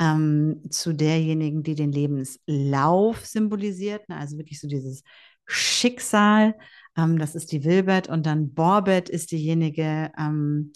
ähm, 0.00 0.62
zu 0.70 0.94
derjenigen, 0.94 1.62
die 1.62 1.74
den 1.74 1.92
Lebenslauf 1.92 3.26
symbolisiert, 3.26 4.08
ne? 4.08 4.16
also 4.16 4.38
wirklich 4.38 4.60
so 4.60 4.66
dieses 4.66 5.02
Schicksal, 5.46 6.56
ähm, 6.96 7.18
das 7.18 7.34
ist 7.34 7.52
die 7.52 7.64
Wilbert 7.64 8.08
und 8.08 8.24
dann 8.26 8.54
Borbet 8.54 9.08
ist 9.08 9.30
diejenige, 9.30 10.10
ähm, 10.18 10.72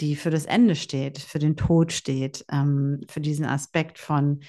die 0.00 0.16
für 0.16 0.30
das 0.30 0.46
Ende 0.46 0.74
steht, 0.74 1.18
für 1.18 1.38
den 1.38 1.56
Tod 1.56 1.92
steht, 1.92 2.44
ähm, 2.50 3.00
für 3.08 3.20
diesen 3.20 3.44
Aspekt 3.44 3.98
von, 3.98 4.40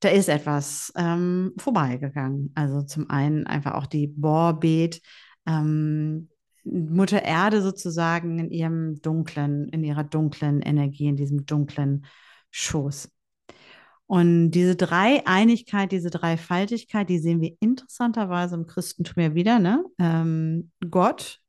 da 0.00 0.08
ist 0.08 0.28
etwas 0.28 0.92
ähm, 0.96 1.52
vorbeigegangen. 1.58 2.52
Also 2.54 2.82
zum 2.82 3.10
einen 3.10 3.46
einfach 3.46 3.74
auch 3.74 3.86
die 3.86 4.06
Borbet, 4.06 5.02
ähm, 5.46 6.28
Mutter 6.64 7.22
Erde 7.22 7.62
sozusagen 7.62 8.38
in 8.38 8.50
ihrem 8.50 9.00
dunklen, 9.00 9.68
in 9.68 9.84
ihrer 9.84 10.04
dunklen 10.04 10.62
Energie, 10.62 11.06
in 11.06 11.16
diesem 11.16 11.46
dunklen 11.46 12.06
Schoß. 12.50 13.08
Und 14.06 14.52
diese 14.52 14.76
Dreieinigkeit, 14.76 15.90
diese 15.90 16.10
Dreifaltigkeit, 16.10 17.08
die 17.08 17.18
sehen 17.18 17.40
wir 17.40 17.56
interessanterweise 17.60 18.54
im 18.54 18.66
Christentum 18.66 19.22
ja 19.22 19.34
wieder, 19.34 19.58
ne? 19.58 19.84
Ähm, 19.98 20.70
Gott, 20.90 21.40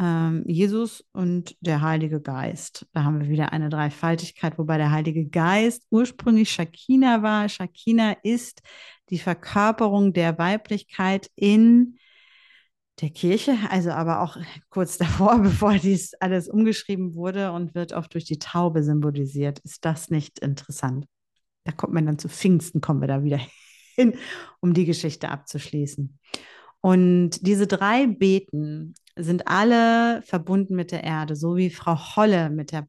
ähm, 0.00 0.44
Jesus 0.46 1.04
und 1.12 1.54
der 1.60 1.82
Heilige 1.82 2.20
Geist. 2.20 2.86
Da 2.94 3.04
haben 3.04 3.20
wir 3.20 3.28
wieder 3.28 3.52
eine 3.52 3.68
Dreifaltigkeit, 3.68 4.58
wobei 4.58 4.78
der 4.78 4.90
Heilige 4.90 5.26
Geist 5.26 5.86
ursprünglich 5.90 6.50
Shakina 6.50 7.22
war. 7.22 7.48
Shakina 7.50 8.16
ist 8.22 8.62
die 9.10 9.18
Verkörperung 9.18 10.14
der 10.14 10.38
Weiblichkeit 10.38 11.30
in 11.36 11.98
der 13.02 13.10
Kirche, 13.10 13.56
also 13.70 13.90
aber 13.90 14.22
auch 14.22 14.38
kurz 14.70 14.96
davor, 14.98 15.38
bevor 15.40 15.74
dies 15.74 16.14
alles 16.14 16.48
umgeschrieben 16.48 17.14
wurde 17.14 17.52
und 17.52 17.74
wird 17.74 17.92
oft 17.92 18.14
durch 18.14 18.24
die 18.24 18.38
Taube 18.38 18.82
symbolisiert. 18.82 19.58
Ist 19.60 19.84
das 19.84 20.08
nicht 20.08 20.38
interessant? 20.38 21.06
Da 21.70 21.76
kommt 21.76 21.92
man 21.92 22.06
dann 22.06 22.18
zu 22.18 22.28
Pfingsten, 22.28 22.80
kommen 22.80 23.00
wir 23.00 23.08
da 23.08 23.22
wieder 23.22 23.40
hin, 23.96 24.14
um 24.60 24.74
die 24.74 24.84
Geschichte 24.84 25.28
abzuschließen. 25.28 26.18
Und 26.80 27.46
diese 27.46 27.66
drei 27.66 28.06
Beten 28.06 28.94
sind 29.16 29.46
alle 29.46 30.22
verbunden 30.22 30.74
mit 30.74 30.90
der 30.92 31.04
Erde, 31.04 31.36
so 31.36 31.56
wie 31.56 31.70
Frau 31.70 32.16
Holle 32.16 32.50
mit 32.50 32.72
der 32.72 32.88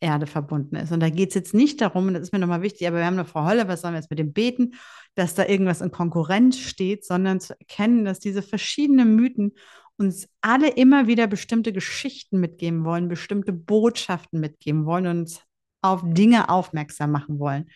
Erde 0.00 0.26
verbunden 0.26 0.76
ist. 0.76 0.90
Und 0.92 1.00
da 1.00 1.10
geht 1.10 1.30
es 1.30 1.34
jetzt 1.34 1.54
nicht 1.54 1.80
darum, 1.80 2.08
und 2.08 2.14
das 2.14 2.22
ist 2.22 2.32
mir 2.32 2.38
nochmal 2.38 2.62
wichtig, 2.62 2.86
aber 2.88 2.98
wir 2.98 3.06
haben 3.06 3.14
eine 3.14 3.24
Frau 3.24 3.44
Holle, 3.44 3.68
was 3.68 3.82
sollen 3.82 3.94
wir 3.94 4.00
jetzt 4.00 4.10
mit 4.10 4.18
dem 4.18 4.32
Beten, 4.32 4.74
dass 5.14 5.34
da 5.34 5.44
irgendwas 5.44 5.80
in 5.80 5.90
Konkurrenz 5.90 6.58
steht, 6.58 7.04
sondern 7.04 7.40
zu 7.40 7.58
erkennen, 7.58 8.04
dass 8.04 8.18
diese 8.18 8.42
verschiedenen 8.42 9.14
Mythen 9.14 9.52
uns 9.98 10.28
alle 10.40 10.68
immer 10.70 11.06
wieder 11.06 11.26
bestimmte 11.26 11.72
Geschichten 11.72 12.40
mitgeben 12.40 12.84
wollen, 12.84 13.08
bestimmte 13.08 13.52
Botschaften 13.52 14.40
mitgeben 14.40 14.84
wollen 14.86 15.06
und 15.06 15.18
uns 15.20 15.40
auf 15.82 16.02
Dinge 16.04 16.48
aufmerksam 16.48 17.10
machen 17.12 17.38
wollen. 17.38 17.66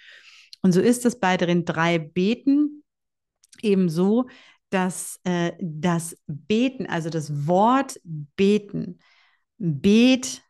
Und 0.62 0.72
so 0.72 0.80
ist 0.80 1.06
es 1.06 1.18
bei 1.18 1.36
den 1.36 1.64
drei 1.64 1.98
Beten 1.98 2.82
eben 3.62 3.88
so, 3.88 4.26
dass 4.70 5.20
äh, 5.24 5.52
das 5.60 6.16
Beten, 6.26 6.86
also 6.86 7.10
das 7.10 7.46
Wort 7.46 8.00
Beten, 8.04 8.98
Bet, 9.58 10.42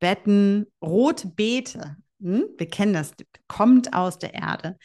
Betten, 0.00 0.66
Rotbeete, 0.82 1.96
hm? 2.20 2.46
wir 2.56 2.68
kennen 2.68 2.92
das, 2.92 3.12
kommt 3.46 3.94
aus 3.94 4.18
der 4.18 4.34
Erde. 4.34 4.78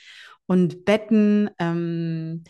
Und 0.46 0.86
Betten, 0.86 1.50
ähm, 1.60 2.44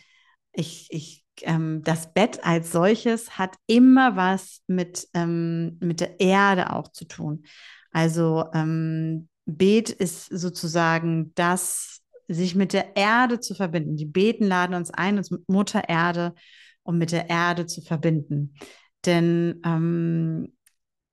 ich, 0.51 0.87
ich, 0.89 1.23
ähm, 1.43 1.81
das 1.83 2.13
Bett 2.13 2.43
als 2.43 2.71
solches 2.71 3.37
hat 3.37 3.55
immer 3.67 4.15
was 4.15 4.63
mit, 4.67 5.07
ähm, 5.13 5.77
mit 5.79 5.99
der 5.99 6.19
Erde 6.19 6.73
auch 6.73 6.89
zu 6.89 7.05
tun. 7.05 7.43
Also 7.91 8.45
ähm, 8.53 9.29
Bet 9.47 9.89
ist 9.89 10.25
sozusagen 10.25 11.31
das, 11.35 12.01
sich 12.27 12.53
mit 12.53 12.73
der 12.73 12.97
Erde 12.97 13.39
zu 13.39 13.55
verbinden. 13.55 13.95
Die 13.95 14.05
Beten 14.05 14.45
laden 14.45 14.75
uns 14.75 14.91
ein, 14.91 15.17
uns 15.17 15.31
mit 15.31 15.47
Mutter 15.47 15.87
Erde 15.87 16.33
und 16.83 16.97
mit 16.97 17.13
der 17.13 17.29
Erde 17.29 17.65
zu 17.65 17.81
verbinden. 17.81 18.55
Denn 19.05 19.61
ähm, 19.63 20.53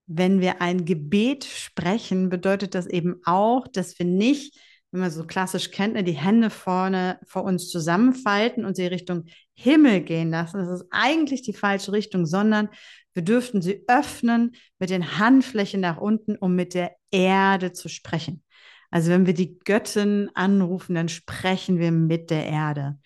wenn 0.06 0.40
wir 0.40 0.60
ein 0.60 0.84
Gebet 0.84 1.44
sprechen, 1.44 2.28
bedeutet 2.28 2.74
das 2.74 2.86
eben 2.86 3.20
auch, 3.24 3.68
dass 3.68 3.96
wir 4.00 4.06
nicht, 4.06 4.58
wenn 4.90 5.00
man 5.00 5.12
so 5.12 5.24
klassisch 5.24 5.70
kennt, 5.70 5.94
ne, 5.94 6.02
die 6.02 6.12
Hände 6.12 6.50
vorne 6.50 7.20
vor 7.26 7.44
uns 7.44 7.70
zusammenfalten 7.70 8.64
und 8.64 8.74
sie 8.74 8.86
Richtung 8.86 9.26
Himmel 9.54 10.00
gehen 10.00 10.30
lassen. 10.30 10.58
Das 10.58 10.80
ist 10.80 10.88
eigentlich 10.90 11.42
die 11.42 11.54
falsche 11.54 11.92
Richtung, 11.92 12.26
sondern 12.26 12.68
wir 13.14 13.22
dürften 13.22 13.62
sie 13.62 13.84
öffnen 13.88 14.54
mit 14.78 14.90
den 14.90 15.18
Handflächen 15.18 15.80
nach 15.80 15.96
unten, 15.96 16.36
um 16.36 16.54
mit 16.54 16.74
der 16.74 16.94
Erde 17.10 17.72
zu 17.72 17.88
sprechen. 17.88 18.42
Also 18.90 19.10
wenn 19.10 19.26
wir 19.26 19.34
die 19.34 19.58
Göttin 19.58 20.30
anrufen, 20.34 20.94
dann 20.94 21.08
sprechen 21.08 21.78
wir 21.78 21.90
mit 21.90 22.30
der 22.30 22.46
Erde. 22.46 22.98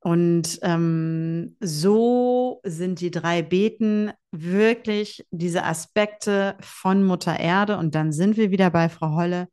Und 0.00 0.58
ähm, 0.62 1.56
so 1.60 2.60
sind 2.64 3.00
die 3.00 3.10
drei 3.10 3.42
Beten 3.42 4.12
wirklich 4.30 5.26
diese 5.30 5.64
Aspekte 5.64 6.56
von 6.60 7.04
Mutter 7.04 7.38
Erde. 7.38 7.78
Und 7.78 7.94
dann 7.94 8.12
sind 8.12 8.36
wir 8.36 8.50
wieder 8.50 8.70
bei 8.70 8.88
Frau 8.88 9.16
Holle. 9.16 9.48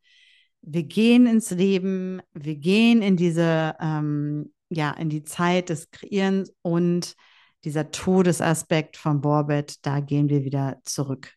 Wir 0.61 0.83
gehen 0.83 1.25
ins 1.25 1.51
Leben, 1.51 2.21
wir 2.33 2.55
gehen 2.55 3.01
in 3.01 3.17
diese, 3.17 3.75
ähm, 3.79 4.53
ja, 4.69 4.91
in 4.91 5.09
die 5.09 5.23
Zeit 5.23 5.69
des 5.69 5.91
Kreierens 5.91 6.53
und 6.61 7.15
dieser 7.65 7.91
Todesaspekt 7.91 8.95
von 8.95 9.21
Borbet, 9.21 9.85
da 9.85 9.99
gehen 9.99 10.29
wir 10.29 10.45
wieder 10.45 10.79
zurück. 10.83 11.33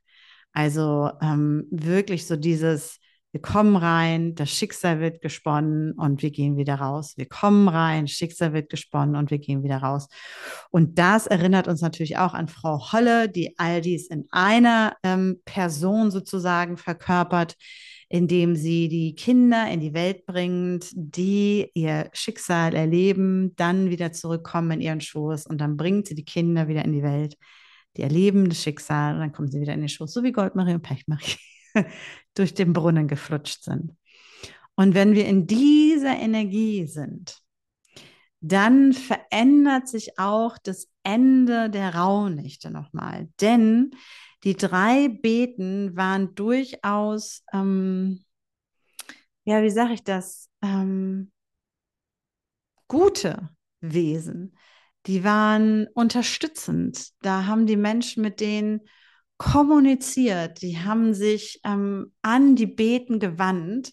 Also 0.53 1.11
ähm, 1.21 1.67
wirklich 1.71 2.27
so 2.27 2.37
dieses, 2.37 2.99
wir 3.33 3.43
kommen 3.43 3.77
rein, 3.77 4.35
das 4.35 4.51
Schicksal 4.51 5.01
wird 5.01 5.21
gesponnen 5.21 5.93
und 5.93 6.23
wir 6.23 6.31
gehen 6.31 6.57
wieder 6.57 6.77
raus. 6.77 7.13
Wir 7.17 7.27
kommen 7.27 7.69
rein, 7.69 8.09
Schicksal 8.09 8.55
wird 8.55 8.71
gesponnen 8.71 9.17
und 9.17 9.31
wir 9.31 9.39
gehen 9.39 9.63
wieder 9.63 9.79
raus. 9.79 10.09
Und 10.71 10.99
das 10.99 11.27
erinnert 11.27 11.69
uns 11.69 11.83
natürlich 11.83 12.17
auch 12.17 12.33
an 12.33 12.49
Frau 12.49 12.91
Holle, 12.91 13.29
die 13.29 13.55
all 13.59 13.83
dies 13.83 14.09
in 14.09 14.27
einer 14.31 14.97
ähm, 15.03 15.43
Person 15.45 16.11
sozusagen 16.11 16.79
verkörpert, 16.79 17.57
indem 18.09 18.57
sie 18.57 18.89
die 18.89 19.15
Kinder 19.15 19.69
in 19.71 19.81
die 19.81 19.93
Welt 19.93 20.25
bringt, 20.25 20.87
die 20.95 21.71
ihr 21.75 22.09
Schicksal 22.15 22.75
erleben, 22.75 23.55
dann 23.57 23.91
wieder 23.91 24.11
zurückkommen 24.13 24.71
in 24.71 24.81
ihren 24.81 25.01
Schoß 25.03 25.47
und 25.47 25.61
dann 25.61 25.77
bringt 25.77 26.07
sie 26.07 26.15
die 26.15 26.25
Kinder 26.25 26.69
wieder 26.69 26.83
in 26.83 26.93
die 26.93 27.03
Welt. 27.03 27.37
Die 27.99 28.03
erleben 28.03 28.49
das 28.49 28.63
Schicksal 28.63 29.15
und 29.15 29.21
dann 29.21 29.33
kommen 29.33 29.51
sie 29.51 29.61
wieder 29.61 29.75
in 29.75 29.81
den 29.81 29.89
Schoß, 29.91 30.15
so 30.15 30.23
wie 30.23 30.33
Goldmarie 30.33 30.75
und 30.75 30.83
Pechmarie. 30.83 31.37
durch 32.35 32.55
den 32.55 32.73
Brunnen 32.73 33.09
geflutscht 33.09 33.63
sind. 33.63 33.97
Und 34.75 34.95
wenn 34.95 35.15
wir 35.15 35.27
in 35.27 35.47
dieser 35.47 36.17
Energie 36.17 36.87
sind, 36.87 37.43
dann 38.41 38.93
verändert 38.93 39.89
sich 39.89 40.19
auch 40.19 40.57
das 40.59 40.89
Ende 41.03 41.69
der 41.71 41.95
Rauhnächte 41.97 42.71
nochmal. 42.71 43.29
Denn 43.41 43.91
die 44.45 44.55
drei 44.55 45.09
Beten 45.09 45.97
waren 45.97 46.35
durchaus, 46.35 47.43
ähm, 47.53 48.25
ja, 49.45 49.63
wie 49.63 49.71
sage 49.71 49.95
ich 49.95 50.05
das, 50.05 50.49
ähm, 50.63 51.33
gute 52.87 53.49
Wesen. 53.81 54.57
Die 55.07 55.25
waren 55.25 55.89
unterstützend. 55.95 57.11
Da 57.23 57.47
haben 57.47 57.67
die 57.67 57.77
Menschen 57.77 58.23
mit 58.23 58.41
denen 58.41 58.83
kommuniziert, 59.39 60.63
die 60.63 60.79
haben 60.79 61.15
sich 61.15 61.61
ähm, 61.65 62.13
an 62.23 62.57
die 62.57 62.67
Beten 62.67 63.21
gewandt, 63.21 63.93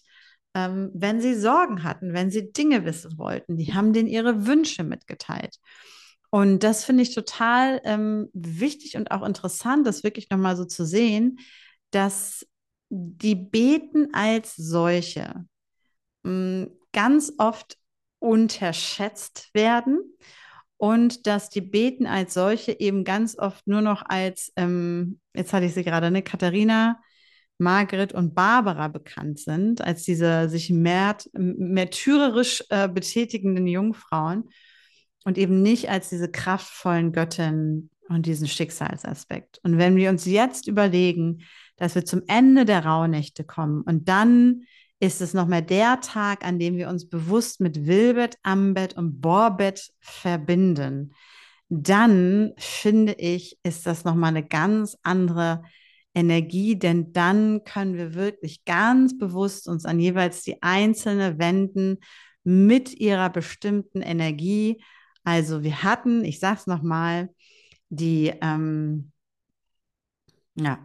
ähm, 0.54 0.90
wenn 0.92 1.20
sie 1.20 1.34
Sorgen 1.34 1.84
hatten, 1.84 2.12
wenn 2.12 2.30
sie 2.30 2.52
Dinge 2.52 2.84
wissen 2.84 3.16
wollten. 3.16 3.56
Die 3.56 3.72
haben 3.72 3.92
denen 3.92 4.08
ihre 4.08 4.46
Wünsche 4.46 4.82
mitgeteilt. 4.82 5.56
Und 6.30 6.64
das 6.64 6.84
finde 6.84 7.02
ich 7.04 7.14
total 7.14 7.80
ähm, 7.84 8.28
wichtig 8.32 8.96
und 8.96 9.10
auch 9.12 9.22
interessant, 9.22 9.86
das 9.86 10.02
wirklich 10.02 10.28
nochmal 10.30 10.56
so 10.56 10.64
zu 10.64 10.84
sehen, 10.84 11.38
dass 11.92 12.46
die 12.88 13.36
Beten 13.36 14.12
als 14.12 14.56
solche 14.56 15.46
mh, 16.24 16.64
mm, 16.64 16.70
ganz 16.92 17.32
oft 17.38 17.78
unterschätzt 18.18 19.50
werden 19.54 19.98
und 20.78 21.26
dass 21.26 21.48
die 21.48 21.60
Beten 21.60 22.06
als 22.06 22.34
solche 22.34 22.78
eben 22.78 23.04
ganz 23.04 23.38
oft 23.38 23.66
nur 23.66 23.80
noch 23.80 24.02
als, 24.06 24.52
ähm, 24.56 25.20
jetzt 25.34 25.52
hatte 25.52 25.66
ich 25.66 25.74
sie 25.74 25.84
gerade, 25.84 26.10
ne, 26.10 26.22
Katharina, 26.22 27.00
Margret 27.58 28.12
und 28.12 28.34
Barbara 28.34 28.88
bekannt 28.88 29.38
sind, 29.38 29.80
als 29.80 30.02
diese 30.04 30.48
sich 30.48 30.70
märt, 30.70 31.30
märtyrerisch 31.32 32.62
äh, 32.68 32.88
betätigenden 32.88 33.66
Jungfrauen 33.66 34.50
und 35.24 35.38
eben 35.38 35.62
nicht 35.62 35.88
als 35.88 36.10
diese 36.10 36.30
kraftvollen 36.30 37.12
Göttinnen 37.12 37.90
und 38.08 38.26
diesen 38.26 38.46
Schicksalsaspekt. 38.46 39.58
Und 39.62 39.78
wenn 39.78 39.96
wir 39.96 40.10
uns 40.10 40.26
jetzt 40.26 40.68
überlegen, 40.68 41.42
dass 41.76 41.94
wir 41.94 42.04
zum 42.04 42.22
Ende 42.26 42.64
der 42.64 42.84
Rauhnächte 42.84 43.44
kommen 43.44 43.82
und 43.82 44.08
dann 44.08 44.62
ist 44.98 45.20
es 45.20 45.34
nochmal 45.34 45.62
der 45.62 46.00
Tag, 46.00 46.44
an 46.44 46.58
dem 46.58 46.76
wir 46.76 46.88
uns 46.88 47.08
bewusst 47.08 47.60
mit 47.60 47.86
Wilbet, 47.86 48.38
Ambet 48.42 48.96
und 48.96 49.20
Borbet 49.20 49.92
verbinden. 50.00 51.14
Dann 51.68 52.52
finde 52.56 53.12
ich, 53.14 53.58
ist 53.62 53.86
das 53.86 54.04
nochmal 54.04 54.30
eine 54.30 54.46
ganz 54.46 54.96
andere 55.02 55.62
Energie, 56.14 56.78
denn 56.78 57.12
dann 57.12 57.62
können 57.64 57.94
wir 57.94 58.14
wirklich 58.14 58.64
ganz 58.64 59.18
bewusst 59.18 59.68
uns 59.68 59.84
an 59.84 60.00
jeweils 60.00 60.42
die 60.42 60.62
einzelne 60.62 61.38
wenden 61.38 61.98
mit 62.42 62.94
ihrer 62.94 63.28
bestimmten 63.28 64.00
Energie. 64.00 64.82
Also 65.24 65.62
wir 65.62 65.82
hatten, 65.82 66.24
ich 66.24 66.38
sage 66.40 66.60
es 66.60 66.66
nochmal, 66.66 67.28
die, 67.90 68.32
ähm, 68.40 69.12
ja, 70.54 70.78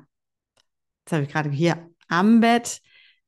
jetzt 1.05 1.13
habe 1.13 1.23
ich 1.23 1.29
gerade 1.29 1.49
hier 1.49 1.89
Ambet, 2.07 2.81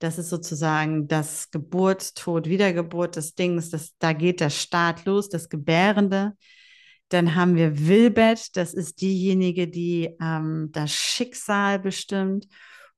das 0.03 0.17
ist 0.17 0.29
sozusagen 0.29 1.07
das 1.07 1.49
Geburt, 1.49 2.15
Tod, 2.15 2.49
Wiedergeburt 2.49 3.15
des 3.15 3.35
Dings. 3.35 3.69
Das, 3.69 3.95
da 3.99 4.11
geht 4.11 4.41
der 4.41 4.49
Start 4.49 5.05
los, 5.05 5.29
das 5.29 5.47
Gebärende. 5.47 6.33
Dann 7.07 7.35
haben 7.35 7.55
wir 7.55 7.87
Wilbet, 7.87 8.57
das 8.57 8.73
ist 8.73 8.99
diejenige, 8.99 9.69
die 9.69 10.13
ähm, 10.21 10.67
das 10.73 10.91
Schicksal 10.91 11.79
bestimmt. 11.79 12.49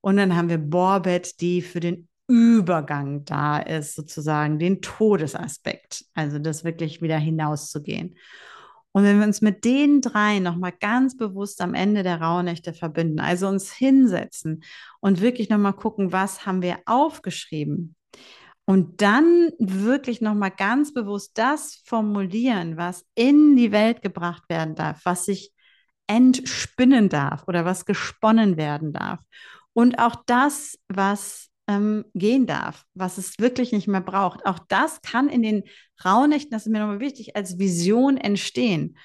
Und 0.01 0.17
dann 0.17 0.35
haben 0.35 0.49
wir 0.49 0.57
Borbet, 0.57 1.41
die 1.41 1.61
für 1.61 1.79
den 1.79 2.07
Übergang 2.27 3.23
da 3.23 3.59
ist, 3.59 3.93
sozusagen 3.93 4.57
den 4.57 4.81
Todesaspekt, 4.81 6.05
also 6.15 6.39
das 6.39 6.63
wirklich 6.63 7.03
wieder 7.03 7.19
hinauszugehen. 7.19 8.15
Und 8.95 9.03
wenn 9.03 9.19
wir 9.19 9.27
uns 9.27 9.41
mit 9.41 9.65
den 9.65 9.99
drei 9.99 10.39
nochmal 10.39 10.71
ganz 10.71 11.17
bewusst 11.17 11.59
am 11.59 11.73
Ende 11.73 12.01
der 12.01 12.21
Rauhnächte 12.21 12.71
verbinden, 12.73 13.19
also 13.19 13.49
uns 13.49 13.73
hinsetzen 13.73 14.63
und 15.01 15.19
wirklich 15.19 15.49
nochmal 15.49 15.73
gucken, 15.73 16.13
was 16.13 16.45
haben 16.45 16.61
wir 16.61 16.79
aufgeschrieben, 16.85 17.97
und 18.63 19.01
dann 19.01 19.51
wirklich 19.59 20.21
nochmal 20.21 20.49
ganz 20.49 20.93
bewusst 20.93 21.37
das 21.37 21.81
formulieren, 21.83 22.77
was 22.77 23.05
in 23.15 23.57
die 23.57 23.73
Welt 23.73 24.01
gebracht 24.01 24.43
werden 24.47 24.75
darf, 24.75 25.01
was 25.03 25.25
sich 25.25 25.51
entspinnen 26.07 27.09
darf 27.09 27.49
oder 27.49 27.65
was 27.65 27.85
gesponnen 27.85 28.55
werden 28.55 28.93
darf. 28.93 29.19
Und 29.73 29.99
auch 29.99 30.15
das, 30.25 30.79
was 30.87 31.49
ähm, 31.67 32.05
gehen 32.13 32.45
darf, 32.45 32.85
was 32.93 33.17
es 33.17 33.39
wirklich 33.39 33.71
nicht 33.71 33.87
mehr 33.87 34.01
braucht. 34.01 34.45
Auch 34.45 34.59
das 34.67 35.01
kann 35.01 35.29
in 35.29 35.41
den 35.41 35.63
Rauhnächten, 36.03 36.51
das 36.51 36.65
ist 36.65 36.71
mir 36.71 36.79
nochmal 36.79 36.99
wichtig, 36.99 37.35
als 37.35 37.57
Vision 37.57 38.17
entstehen. 38.17 38.97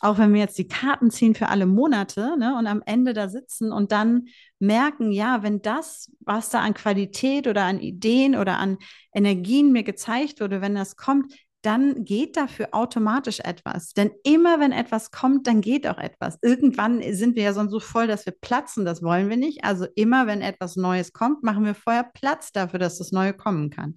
Auch 0.00 0.18
wenn 0.18 0.34
wir 0.34 0.40
jetzt 0.40 0.58
die 0.58 0.68
Karten 0.68 1.10
ziehen 1.10 1.34
für 1.34 1.48
alle 1.48 1.64
Monate 1.64 2.36
ne, 2.38 2.56
und 2.58 2.66
am 2.66 2.82
Ende 2.84 3.14
da 3.14 3.28
sitzen 3.28 3.72
und 3.72 3.92
dann 3.92 4.28
merken, 4.58 5.10
ja, 5.10 5.42
wenn 5.42 5.62
das, 5.62 6.12
was 6.20 6.50
da 6.50 6.60
an 6.60 6.74
Qualität 6.74 7.46
oder 7.46 7.64
an 7.64 7.80
Ideen 7.80 8.36
oder 8.36 8.58
an 8.58 8.76
Energien 9.14 9.72
mir 9.72 9.84
gezeigt 9.84 10.40
wurde, 10.40 10.60
wenn 10.60 10.74
das 10.74 10.96
kommt, 10.96 11.32
dann 11.66 12.04
geht 12.04 12.36
dafür 12.36 12.68
automatisch 12.70 13.40
etwas. 13.40 13.92
Denn 13.92 14.12
immer 14.22 14.60
wenn 14.60 14.70
etwas 14.70 15.10
kommt, 15.10 15.48
dann 15.48 15.60
geht 15.60 15.86
auch 15.88 15.98
etwas. 15.98 16.38
Irgendwann 16.40 17.02
sind 17.12 17.34
wir 17.34 17.42
ja 17.42 17.52
sonst 17.52 17.72
so 17.72 17.80
voll, 17.80 18.06
dass 18.06 18.24
wir 18.24 18.34
platzen. 18.40 18.84
Das 18.84 19.02
wollen 19.02 19.28
wir 19.28 19.36
nicht. 19.36 19.64
Also 19.64 19.86
immer 19.96 20.28
wenn 20.28 20.42
etwas 20.42 20.76
Neues 20.76 21.12
kommt, 21.12 21.42
machen 21.42 21.64
wir 21.64 21.74
vorher 21.74 22.04
Platz 22.04 22.52
dafür, 22.52 22.78
dass 22.78 22.98
das 22.98 23.10
Neue 23.10 23.34
kommen 23.34 23.70
kann. 23.70 23.94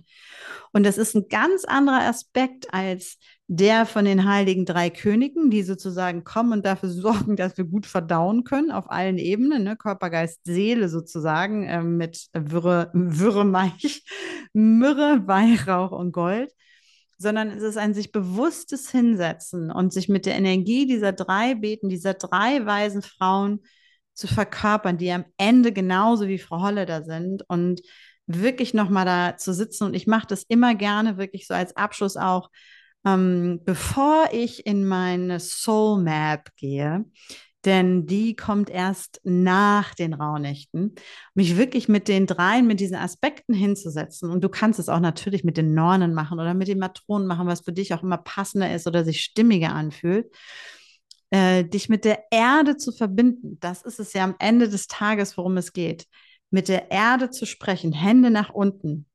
Und 0.72 0.84
das 0.84 0.98
ist 0.98 1.16
ein 1.16 1.28
ganz 1.30 1.64
anderer 1.64 2.02
Aspekt 2.02 2.74
als 2.74 3.20
der 3.46 3.86
von 3.86 4.06
den 4.06 4.28
heiligen 4.28 4.66
drei 4.66 4.90
Königen, 4.90 5.52
die 5.52 5.62
sozusagen 5.62 6.24
kommen 6.24 6.54
und 6.54 6.66
dafür 6.66 6.90
sorgen, 6.90 7.36
dass 7.36 7.56
wir 7.56 7.66
gut 7.66 7.86
verdauen 7.86 8.46
können 8.46 8.72
auf 8.72 8.90
allen 8.90 9.20
Ebenen, 9.20 9.64
ne? 9.64 9.76
Körper, 9.76 10.10
Geist, 10.10 10.40
Seele 10.44 10.90
sozusagen, 10.90 11.68
äh, 11.68 11.84
mit 11.84 12.30
Würre, 12.34 12.90
Würre, 12.94 13.46
Myrrhe, 14.54 15.28
Weihrauch 15.28 15.92
und 15.92 16.12
Gold 16.14 16.52
sondern 17.20 17.50
es 17.50 17.62
ist 17.62 17.78
ein 17.78 17.94
sich 17.94 18.12
bewusstes 18.12 18.90
Hinsetzen 18.90 19.72
und 19.72 19.94
sich 19.94 20.08
mit 20.08 20.26
der 20.26 20.36
Energie 20.36 20.88
dieser 20.88 21.12
drei 21.12 21.54
Beten, 21.54 21.90
dieser 21.90 22.14
drei 22.14 22.66
weisen 22.66 23.02
Frauen 23.02 23.60
zu 24.14 24.28
verkörpern, 24.28 24.98
die 24.98 25.12
am 25.12 25.26
Ende 25.38 25.74
genauso 25.74 26.28
wie 26.28 26.40
Frau 26.40 26.62
Holle 26.62 26.86
da 26.86 27.04
sind 27.04 27.44
und 27.48 27.82
wirklich 28.26 28.74
nochmal 28.74 29.06
da 29.06 29.38
zu 29.38 29.54
sitzen. 29.54 29.84
Und 29.84 29.96
ich 29.96 30.08
mache 30.08 30.28
das 30.28 30.44
immer 30.44 30.76
gerne, 30.76 31.18
wirklich 31.18 31.46
so 31.46 31.54
als 31.54 31.76
Abschluss 31.76 32.16
auch, 32.16 32.50
ähm, 33.06 33.62
bevor 33.66 34.30
ich 34.32 34.66
in 34.66 34.88
meine 34.88 35.40
Soul 35.42 36.02
Map 36.02 36.50
gehe, 36.56 37.06
denn 37.66 38.06
die 38.06 38.36
kommt 38.36 38.70
erst 38.70 39.20
nach 39.24 39.94
den 39.94 40.14
Rauhnächten, 40.14 40.96
mich 41.34 41.58
wirklich 41.58 41.90
mit 41.90 42.08
den 42.08 42.26
dreien, 42.26 42.68
mit 42.68 42.80
diesen 42.80 42.96
Aspekten 42.96 43.54
hinzusetzen. 43.54 44.30
Und 44.32 44.44
du 44.44 44.50
kannst 44.50 44.80
es 44.80 44.88
auch 44.88 45.02
natürlich 45.02 45.44
mit 45.44 45.58
den 45.58 45.74
Nornen 45.74 46.14
machen 46.14 46.40
oder 46.40 46.54
mit 46.54 46.70
den 46.70 46.80
Matronen 46.80 47.28
machen, 47.28 47.48
was 47.48 47.62
für 47.62 47.74
dich 47.74 47.94
auch 47.94 48.04
immer 48.04 48.18
passender 48.18 48.74
ist 48.74 48.88
oder 48.88 49.04
sich 49.04 49.22
stimmiger 49.22 49.74
anfühlt. 49.74 50.28
Äh, 51.32 51.66
dich 51.66 51.90
mit 51.90 52.06
der 52.06 52.24
Erde 52.32 52.78
zu 52.78 52.92
verbinden, 52.92 53.58
das 53.60 53.84
ist 53.84 54.00
es 54.00 54.14
ja 54.14 54.24
am 54.24 54.36
Ende 54.40 54.70
des 54.70 54.88
Tages, 54.88 55.38
worum 55.38 55.58
es 55.58 55.74
geht. 55.74 56.08
Mit 56.50 56.70
der 56.70 56.90
Erde 56.90 57.30
zu 57.30 57.46
sprechen, 57.46 57.92
Hände 57.92 58.32
nach 58.32 58.50
unten, 58.50 59.06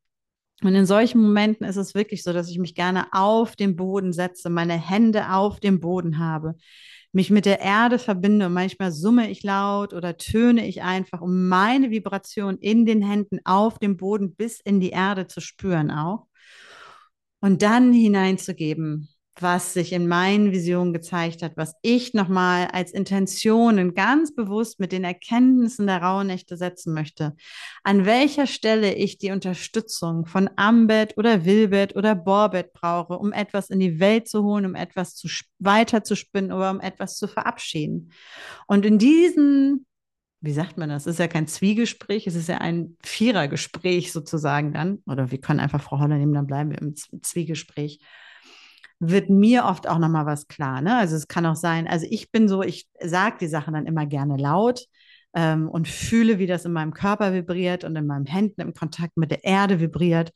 und 0.63 0.75
in 0.75 0.87
solchen 0.87 1.21
Momenten 1.21 1.67
ist 1.67 1.77
es 1.77 1.95
wirklich 1.95 2.23
so, 2.23 2.33
dass 2.33 2.49
ich 2.49 2.59
mich 2.59 2.75
gerne 2.75 3.09
auf 3.13 3.57
den 3.57 3.77
Boden 3.77 4.13
setze, 4.13 4.49
meine 4.49 4.75
Hände 4.75 5.31
auf 5.31 5.61
dem 5.61 5.81
Boden 5.81 6.19
habe, 6.19 6.55
mich 7.15 7.31
mit 7.31 7.47
der 7.47 7.61
Erde 7.61 7.99
verbinde 7.99 8.47
und 8.47 8.53
manchmal 8.53 8.91
summe 8.91 9.31
ich 9.31 9.43
laut 9.45 9.95
oder 9.95 10.17
töne 10.17 10.67
ich 10.67 10.83
einfach, 10.83 11.21
um 11.21 11.49
meine 11.49 11.91
Vibration 11.91 12.59
in 12.59 12.87
den 12.87 13.03
Händen 13.03 13.39
auf 13.45 13.79
dem 13.79 13.97
Boden 13.97 14.35
bis 14.35 14.61
in 14.61 14.81
die 14.81 14.91
Erde 14.91 15.27
zu 15.29 15.41
spüren 15.41 15.91
auch. 15.91 16.27
Und 17.41 17.63
dann 17.63 17.93
hineinzugeben, 17.93 19.09
was 19.41 19.75
sich 19.75 19.93
in 19.93 20.07
meinen 20.07 20.53
Visionen 20.53 20.93
gezeigt 20.93 21.43
hat, 21.43 21.57
was 21.57 21.75
ich 21.83 22.15
nochmal 22.15 22.69
als 22.73 22.93
Intentionen 22.93 23.95
ganz 23.95 24.35
bewusst 24.35 24.79
mit 24.79 24.93
den 24.93 25.05
Erkenntnissen 25.05 25.87
der 25.87 26.03
Rauhnächte 26.03 26.57
setzen 26.57 26.95
möchte, 26.95 27.35
an 27.83 28.07
welcher 28.07 28.47
Stelle 28.47 28.95
ich 28.95 29.19
die 29.19 29.33
Unterstützung 29.33 30.27
von 30.27 30.49
Ambet 30.57 31.19
oder 31.19 31.45
Wilbet 31.45 31.97
oder 31.97 32.15
Borbet 32.15 32.73
brauche, 32.73 33.19
um 33.19 33.33
etwas 33.33 33.71
in 33.71 33.81
die 33.81 33.99
Welt 33.99 34.29
zu 34.29 34.45
holen, 34.45 34.67
um 34.67 34.75
etwas 34.75 35.15
zu 35.15 35.29
weiter 35.59 36.05
zu 36.05 36.15
spinnen 36.15 36.53
oder 36.53 36.71
um 36.71 36.81
etwas 36.81 37.17
zu 37.17 37.27
verabschieden. 37.27 38.13
Und 38.67 38.87
in 38.87 38.99
diesen 38.99 39.87
wie 40.45 40.53
sagt 40.53 40.77
man 40.77 40.91
das? 40.91 41.07
Es 41.07 41.15
ist 41.15 41.19
ja 41.21 41.27
kein 41.27 41.47
Zwiegespräch, 41.47 42.27
es 42.27 42.35
ist 42.35 42.51
ja 42.51 42.59
ein 42.59 42.99
Vierergespräch 43.03 44.13
sozusagen 44.13 44.75
dann. 44.75 44.99
Oder 45.07 45.31
wir 45.31 45.41
können 45.41 45.59
einfach 45.59 45.83
Frau 45.83 45.99
Holler 45.99 46.19
nehmen, 46.19 46.35
dann 46.35 46.47
bleiben 46.47 46.71
wir 46.71 46.83
im 46.83 46.95
Zwiegespräch 46.95 48.01
wird 49.01 49.31
mir 49.31 49.65
oft 49.65 49.89
auch 49.89 49.99
nochmal 49.99 50.27
was 50.27 50.49
klar. 50.49 50.81
Ne? 50.81 50.97
Also 50.97 51.17
es 51.17 51.29
kann 51.29 51.47
auch 51.47 51.57
sein, 51.57 51.87
also 51.87 52.07
ich 52.09 52.31
bin 52.31 52.49
so, 52.49 52.63
ich 52.63 52.89
sage 53.01 53.37
die 53.41 53.49
Sachen 53.49 53.75
dann 53.75 53.87
immer 53.87 54.07
gerne 54.07 54.37
laut 54.37 54.87
ähm, 55.35 55.69
und 55.69 55.89
fühle, 55.89 56.39
wie 56.39 56.47
das 56.47 56.65
in 56.65 56.73
meinem 56.73 56.95
Körper 56.95 57.33
vibriert 57.33 57.85
und 57.85 57.97
in 57.97 58.07
meinen 58.07 58.27
Händen 58.27 58.61
im 58.61 58.75
Kontakt 58.75 59.17
mit 59.17 59.31
der 59.31 59.45
Erde 59.45 59.81
vibriert 59.81 60.33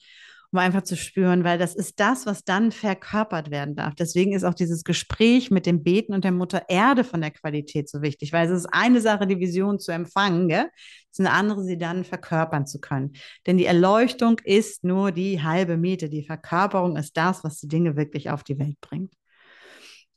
um 0.51 0.59
einfach 0.59 0.83
zu 0.83 0.97
spüren, 0.97 1.45
weil 1.45 1.59
das 1.59 1.75
ist 1.75 2.01
das, 2.01 2.25
was 2.25 2.43
dann 2.43 2.73
verkörpert 2.73 3.51
werden 3.51 3.75
darf. 3.77 3.95
Deswegen 3.95 4.33
ist 4.33 4.45
auch 4.45 4.55
dieses 4.55 4.83
Gespräch 4.83 5.51
mit 5.51 5.67
dem 5.67 5.83
Beten 5.83 6.15
und 6.15 6.25
der 6.25 6.33
Mutter 6.33 6.63
Erde 6.69 7.05
von 7.05 7.21
der 7.21 7.33
Qualität 7.33 7.89
so 7.89 8.01
wichtig, 8.01 8.33
weil 8.33 8.47
es 8.47 8.61
ist 8.61 8.67
eine 8.73 9.01
Sache, 9.03 9.27
die 9.27 9.39
Vision 9.39 9.79
zu 9.79 9.93
empfangen, 9.93 10.49
gell? 10.49 10.71
es 11.11 11.19
ist 11.19 11.27
eine 11.27 11.33
andere, 11.33 11.65
sie 11.65 11.77
dann 11.77 12.05
verkörpern 12.05 12.67
zu 12.67 12.81
können. 12.81 13.13
Denn 13.47 13.59
die 13.59 13.67
Erleuchtung 13.67 14.41
ist 14.45 14.85
nur 14.85 15.13
die 15.13 15.43
halbe 15.43 15.77
Miete. 15.77 16.09
Die 16.09 16.25
Verkörperung 16.25 16.97
ist 16.97 17.17
das, 17.17 17.45
was 17.45 17.61
die 17.61 17.69
Dinge 17.69 17.97
wirklich 17.97 18.31
auf 18.31 18.43
die 18.43 18.59
Welt 18.59 18.81
bringt. 18.81 19.13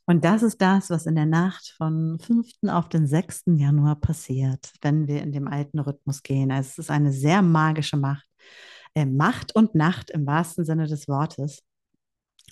Und 0.06 0.24
das 0.24 0.42
ist 0.42 0.60
das, 0.60 0.90
was 0.90 1.06
in 1.06 1.14
der 1.14 1.26
Nacht 1.26 1.74
von 1.76 2.18
5. 2.18 2.46
auf 2.68 2.88
den 2.88 3.06
6. 3.06 3.44
Januar 3.56 3.96
passiert, 3.96 4.72
wenn 4.80 5.06
wir 5.06 5.22
in 5.22 5.32
dem 5.32 5.46
alten 5.46 5.78
Rhythmus 5.78 6.22
gehen. 6.22 6.50
Also 6.50 6.68
es 6.70 6.78
ist 6.78 6.90
eine 6.90 7.12
sehr 7.12 7.42
magische 7.42 7.96
Macht 7.96 8.26
äh, 8.94 9.06
Macht 9.06 9.54
und 9.54 9.74
Nacht 9.74 10.10
im 10.10 10.26
wahrsten 10.26 10.64
Sinne 10.64 10.86
des 10.86 11.08
Wortes. 11.08 11.62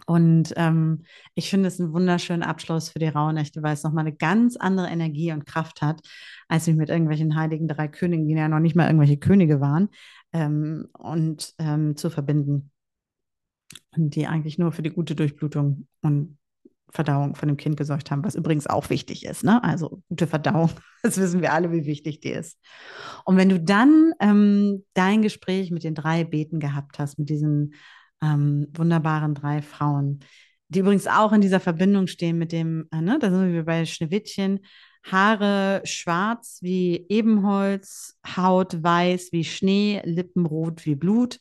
Und 0.07 0.55
ähm, 0.57 1.05
ich 1.35 1.51
finde 1.51 1.69
es 1.69 1.79
einen 1.81 1.93
wunderschönen 1.93 2.43
Abschluss 2.43 2.91
für 2.91 2.99
die 2.99 3.09
Rauhnächte, 3.09 3.63
weil 3.63 3.75
es 3.75 3.83
nochmal 3.83 4.07
eine 4.07 4.17
ganz 4.17 4.57
andere 4.57 4.89
Energie 4.89 5.33
und 5.33 5.47
Kraft 5.47 5.83
hat, 5.83 6.01
als 6.49 6.67
mich 6.67 6.77
mit 6.77 6.89
irgendwelchen 6.89 7.37
heiligen 7.37 7.69
drei 7.69 7.89
Königen, 7.89 8.27
die 8.27 8.35
ja 8.35 8.49
noch 8.49 8.61
nicht 8.61 8.77
mal 8.77 8.87
irgendwelche 8.87 9.19
Könige 9.19 9.61
waren, 9.61 9.89
ähm, 10.33 10.89
und 10.93 11.55
ähm, 11.59 11.97
zu 11.97 12.11
verbinden. 12.11 12.71
Und 13.95 14.15
die 14.17 14.27
eigentlich 14.27 14.59
nur 14.59 14.73
für 14.73 14.83
die 14.83 14.91
gute 14.91 15.15
Durchblutung 15.15 15.87
und 16.03 16.39
Verdauung 16.93 17.35
von 17.35 17.49
dem 17.49 17.57
Kind 17.57 17.77
gesorgt 17.77 18.11
haben, 18.11 18.25
was 18.25 18.35
übrigens 18.35 18.67
auch 18.67 18.91
wichtig 18.91 19.25
ist. 19.25 19.45
Ne? 19.45 19.63
Also 19.63 20.03
gute 20.09 20.27
Verdauung, 20.27 20.71
das 21.03 21.19
wissen 21.19 21.41
wir 21.41 21.53
alle, 21.53 21.73
wie 21.73 21.87
wichtig 21.87 22.21
die 22.21 22.31
ist. 22.31 22.59
Und 23.25 23.37
wenn 23.37 23.49
du 23.49 23.61
dann 23.61 24.13
ähm, 24.21 24.85
dein 24.95 25.23
Gespräch 25.23 25.71
mit 25.71 25.85
den 25.85 25.95
drei 25.95 26.25
Beten 26.25 26.61
gehabt 26.61 26.99
hast, 26.99 27.19
mit 27.19 27.29
diesen 27.29 27.75
ähm, 28.23 28.69
wunderbaren 28.73 29.35
drei 29.35 29.63
Frauen, 29.63 30.21
die 30.69 30.81
übrigens 30.81 31.07
auch 31.07 31.33
in 31.33 31.41
dieser 31.41 31.61
Verbindung 31.61 32.07
stehen 32.07 32.39
mit 32.39 32.53
dem, 32.53 32.87
äh, 32.93 33.01
ne, 33.01 33.19
da 33.21 33.31
sind 33.31 33.53
wir 33.53 33.65
bei 33.65 33.85
Schneewittchen, 33.87 34.61
Haare 35.03 35.81
schwarz 35.85 36.59
wie 36.61 37.07
Ebenholz, 37.09 38.19
Haut 38.37 38.83
weiß 38.83 39.31
wie 39.33 39.45
Schnee, 39.45 40.03
Lippen 40.05 40.47
rot 40.47 40.85
wie 40.85 40.95
Blut. 40.95 41.41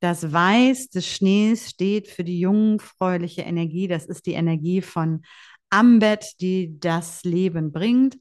Das 0.00 0.32
Weiß 0.32 0.88
des 0.88 1.06
Schnees 1.06 1.70
steht 1.70 2.08
für 2.08 2.24
die 2.24 2.40
jungfräuliche 2.40 3.42
Energie. 3.42 3.86
Das 3.86 4.06
ist 4.06 4.26
die 4.26 4.32
Energie 4.32 4.80
von 4.80 5.22
Ambet, 5.68 6.40
die 6.40 6.80
das 6.80 7.22
Leben 7.24 7.70
bringt. 7.70 8.16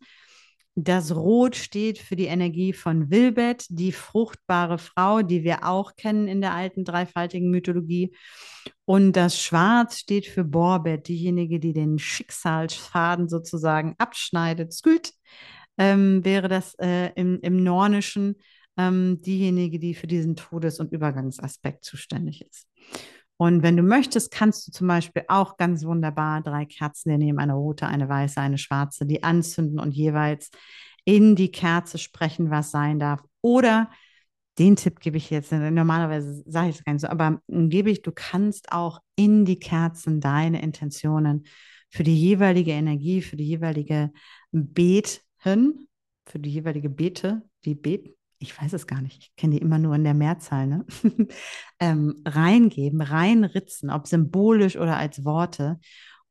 Das 0.76 1.14
Rot 1.14 1.56
steht 1.56 1.98
für 1.98 2.16
die 2.16 2.28
Energie 2.28 2.74
von 2.74 3.10
Wilbet, 3.10 3.66
die 3.70 3.92
fruchtbare 3.92 4.78
Frau, 4.78 5.22
die 5.22 5.44
wir 5.44 5.66
auch 5.66 5.96
kennen 5.96 6.28
in 6.28 6.42
der 6.42 6.54
alten 6.54 6.86
dreifaltigen 6.86 7.50
Mythologie. 7.50 8.16
Und 8.86 9.14
das 9.14 9.42
Schwarz 9.42 10.00
steht 10.00 10.26
für 10.26 10.44
Borbet, 10.44 11.08
diejenige, 11.08 11.60
die 11.60 11.74
den 11.74 12.00
Schicksalsfaden 12.00 13.28
sozusagen 13.30 13.96
abschneidet. 13.98 14.74
Sküt 14.74 15.12
ähm, 15.78 16.24
wäre 16.24 16.48
das 16.48 16.76
äh, 16.76 17.12
im, 17.16 17.40
im 17.42 17.64
Nornischen 17.64 18.36
ähm, 18.80 19.22
diejenige, 19.22 19.78
die 19.78 19.94
für 19.94 20.08
diesen 20.08 20.38
Todes- 20.38 20.80
und 20.80 20.94
Übergangsaspekt 20.94 21.84
zuständig 21.84 22.48
ist. 22.50 22.66
Und 23.36 23.62
wenn 23.62 23.76
du 23.76 23.84
möchtest, 23.84 24.32
kannst 24.32 24.68
du 24.68 24.72
zum 24.72 24.88
Beispiel 24.88 25.24
auch 25.28 25.58
ganz 25.58 25.84
wunderbar 25.84 26.42
drei 26.42 26.66
Kerzen 26.66 27.18
nehmen, 27.18 27.40
eine 27.40 27.54
rote, 27.54 27.88
eine 27.88 28.08
weiße, 28.08 28.40
eine 28.40 28.58
schwarze, 28.58 29.06
die 29.06 29.24
anzünden 29.24 29.80
und 29.80 29.92
jeweils 29.92 30.50
in 31.04 31.36
die 31.36 31.52
Kerze 31.52 31.98
sprechen, 31.98 32.52
was 32.52 32.72
sein 32.72 33.00
darf. 33.00 33.22
Oder 33.42 33.90
den 34.58 34.76
Tipp 34.76 35.00
gebe 35.00 35.18
ich 35.18 35.30
jetzt, 35.30 35.52
normalerweise 35.52 36.44
sage 36.46 36.70
ich 36.70 36.78
es 36.78 36.84
gar 36.84 36.94
nicht 36.94 37.02
so, 37.02 37.08
aber 37.08 37.42
gebe 37.48 37.90
ich, 37.92 38.02
du 38.02 38.12
kannst 38.14 38.72
auch 38.72 39.00
in 39.16 39.46
die 39.46 39.60
Kerzen 39.60 40.20
deine 40.22 40.62
Intentionen 40.62 41.46
für 41.90 42.04
die 42.04 42.18
jeweilige 42.18 42.72
Energie, 42.72 43.22
für 43.22 43.38
die 43.38 43.48
jeweilige 43.48 44.12
Beten, 44.52 45.88
für 46.26 46.40
die 46.40 46.52
jeweilige 46.52 46.90
Bete, 46.90 47.42
die 47.64 47.76
beten, 47.76 48.19
ich 48.40 48.60
weiß 48.60 48.74
es 48.74 48.88
gar 48.88 49.02
nicht, 49.02 49.18
ich 49.20 49.36
kenne 49.36 49.56
die 49.56 49.62
immer 49.62 49.80
nur 49.80 49.96
in 49.96 50.04
der 50.04 50.14
Mehrzahl, 50.14 50.66
ne? 50.66 50.86
ähm, 51.80 52.16
reingeben, 52.26 53.02
reinritzen, 53.02 53.90
ob 53.90 54.08
symbolisch 54.08 54.78
oder 54.78 54.98
als 54.98 55.26
Worte. 55.26 55.80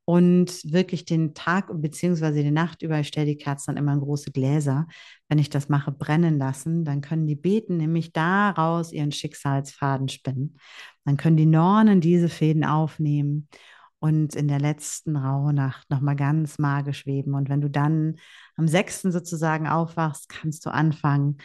Und 0.05 0.63
wirklich 0.63 1.05
den 1.05 1.35
Tag 1.35 1.69
bzw. 1.71 2.41
die 2.41 2.49
Nacht 2.49 2.81
über, 2.81 2.99
ich 2.99 3.09
stelle 3.09 3.27
die 3.27 3.37
Kerzen 3.37 3.75
dann 3.75 3.77
immer 3.77 3.93
in 3.93 3.99
große 3.99 4.31
Gläser, 4.31 4.87
wenn 5.27 5.37
ich 5.37 5.51
das 5.51 5.69
mache, 5.69 5.91
brennen 5.91 6.39
lassen, 6.39 6.83
dann 6.83 7.01
können 7.01 7.27
die 7.27 7.35
Beten 7.35 7.77
nämlich 7.77 8.11
daraus 8.11 8.91
ihren 8.91 9.11
Schicksalsfaden 9.11 10.09
spinnen. 10.09 10.57
Dann 11.05 11.15
können 11.15 11.37
die 11.37 11.45
Nornen 11.45 12.01
diese 12.01 12.27
Fäden 12.27 12.65
aufnehmen 12.65 13.49
und 13.99 14.35
in 14.35 14.47
der 14.47 14.59
letzten 14.59 15.15
Rauhnacht 15.15 15.87
nochmal 15.91 16.15
ganz 16.15 16.57
magisch 16.57 17.05
weben. 17.05 17.35
Und 17.35 17.49
wenn 17.49 17.61
du 17.61 17.69
dann 17.69 18.15
am 18.55 18.67
6. 18.67 19.11
sozusagen 19.11 19.67
aufwachst, 19.67 20.27
kannst 20.27 20.65
du 20.65 20.71
anfangen, 20.71 21.37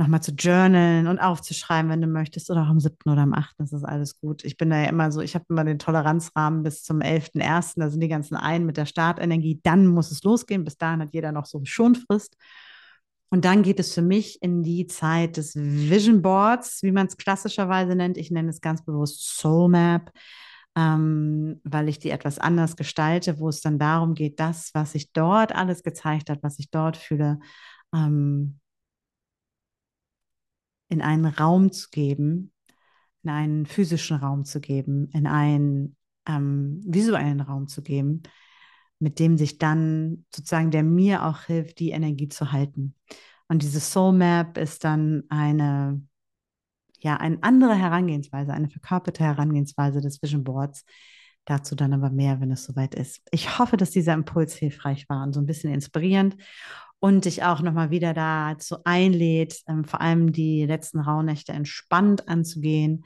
nochmal 0.00 0.22
zu 0.22 0.32
journalen 0.32 1.06
und 1.06 1.18
aufzuschreiben, 1.18 1.90
wenn 1.90 2.00
du 2.00 2.08
möchtest, 2.08 2.50
oder 2.50 2.62
auch 2.62 2.68
am 2.68 2.80
7. 2.80 2.96
oder 3.04 3.20
am 3.20 3.34
8. 3.34 3.54
Das 3.58 3.72
ist 3.72 3.84
alles 3.84 4.18
gut. 4.18 4.44
Ich 4.44 4.56
bin 4.56 4.70
da 4.70 4.80
ja 4.80 4.88
immer 4.88 5.12
so, 5.12 5.20
ich 5.20 5.34
habe 5.34 5.44
immer 5.50 5.62
den 5.62 5.78
Toleranzrahmen 5.78 6.62
bis 6.62 6.82
zum 6.82 7.00
11.1., 7.00 7.74
da 7.76 7.90
sind 7.90 8.00
die 8.00 8.08
ganzen 8.08 8.34
ein 8.34 8.64
mit 8.64 8.78
der 8.78 8.86
Startenergie, 8.86 9.60
dann 9.62 9.86
muss 9.86 10.10
es 10.10 10.22
losgehen. 10.22 10.64
Bis 10.64 10.78
dahin 10.78 11.02
hat 11.02 11.12
jeder 11.12 11.32
noch 11.32 11.44
so 11.44 11.60
Schonfrist. 11.64 12.34
Und 13.28 13.44
dann 13.44 13.62
geht 13.62 13.78
es 13.78 13.94
für 13.94 14.02
mich 14.02 14.42
in 14.42 14.62
die 14.62 14.86
Zeit 14.86 15.36
des 15.36 15.54
Vision 15.54 16.22
Boards, 16.22 16.82
wie 16.82 16.92
man 16.92 17.06
es 17.06 17.18
klassischerweise 17.18 17.94
nennt. 17.94 18.16
Ich 18.16 18.30
nenne 18.30 18.48
es 18.48 18.62
ganz 18.62 18.82
bewusst 18.82 19.36
Soul 19.36 19.68
Map, 19.68 20.10
ähm, 20.76 21.60
weil 21.62 21.90
ich 21.90 21.98
die 21.98 22.10
etwas 22.10 22.38
anders 22.38 22.74
gestalte, 22.74 23.38
wo 23.38 23.50
es 23.50 23.60
dann 23.60 23.78
darum 23.78 24.14
geht, 24.14 24.40
das, 24.40 24.70
was 24.72 24.92
sich 24.92 25.12
dort 25.12 25.54
alles 25.54 25.82
gezeigt 25.82 26.30
hat, 26.30 26.42
was 26.42 26.58
ich 26.58 26.70
dort 26.70 26.96
fühle, 26.96 27.38
ähm, 27.94 28.60
in 30.90 31.00
einen 31.00 31.24
Raum 31.24 31.72
zu 31.72 31.88
geben, 31.90 32.52
in 33.22 33.30
einen 33.30 33.66
physischen 33.66 34.18
Raum 34.18 34.44
zu 34.44 34.60
geben, 34.60 35.08
in 35.12 35.26
einen 35.26 35.96
ähm, 36.26 36.82
visuellen 36.84 37.40
Raum 37.40 37.68
zu 37.68 37.82
geben, 37.82 38.22
mit 38.98 39.18
dem 39.18 39.38
sich 39.38 39.58
dann 39.58 40.26
sozusagen, 40.34 40.70
der 40.70 40.82
mir 40.82 41.24
auch 41.24 41.44
hilft, 41.44 41.78
die 41.78 41.90
Energie 41.90 42.28
zu 42.28 42.52
halten. 42.52 42.94
Und 43.48 43.62
diese 43.62 43.80
Soul 43.80 44.12
Map 44.12 44.58
ist 44.58 44.84
dann 44.84 45.24
eine, 45.28 46.02
ja, 46.98 47.16
eine 47.16 47.42
andere 47.42 47.74
Herangehensweise, 47.74 48.52
eine 48.52 48.68
verkörperte 48.68 49.24
Herangehensweise 49.24 50.00
des 50.00 50.22
Vision 50.22 50.44
Boards. 50.44 50.84
Dazu 51.44 51.74
dann 51.74 51.92
aber 51.92 52.10
mehr, 52.10 52.40
wenn 52.40 52.50
es 52.50 52.64
soweit 52.64 52.94
ist. 52.94 53.22
Ich 53.30 53.58
hoffe, 53.58 53.76
dass 53.76 53.90
dieser 53.90 54.14
Impuls 54.14 54.54
hilfreich 54.54 55.08
war 55.08 55.22
und 55.24 55.32
so 55.32 55.40
ein 55.40 55.46
bisschen 55.46 55.72
inspirierend 55.72 56.36
und 57.00 57.24
dich 57.24 57.42
auch 57.42 57.62
nochmal 57.62 57.90
wieder 57.90 58.14
dazu 58.14 58.76
einlädt, 58.84 59.60
ähm, 59.66 59.84
vor 59.84 60.00
allem 60.00 60.32
die 60.32 60.66
letzten 60.66 61.00
Rauhnächte 61.00 61.52
entspannt 61.52 62.28
anzugehen, 62.28 63.04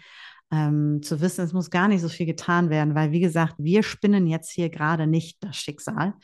ähm, 0.51 1.01
zu 1.03 1.21
wissen, 1.21 1.45
es 1.45 1.53
muss 1.53 1.71
gar 1.71 1.89
nicht 1.89 2.01
so 2.01 2.09
viel 2.09 2.27
getan 2.27 2.71
werden, 2.71 2.95
weil 2.95 3.13
wie 3.13 3.21
gesagt, 3.21 3.55
wir 3.59 3.83
spinnen 3.83 4.27
jetzt 4.27 4.51
hier 4.51 4.69
gerade 4.69 5.07
nicht 5.07 5.43
das 5.43 5.57
Schicksal, 5.57 6.15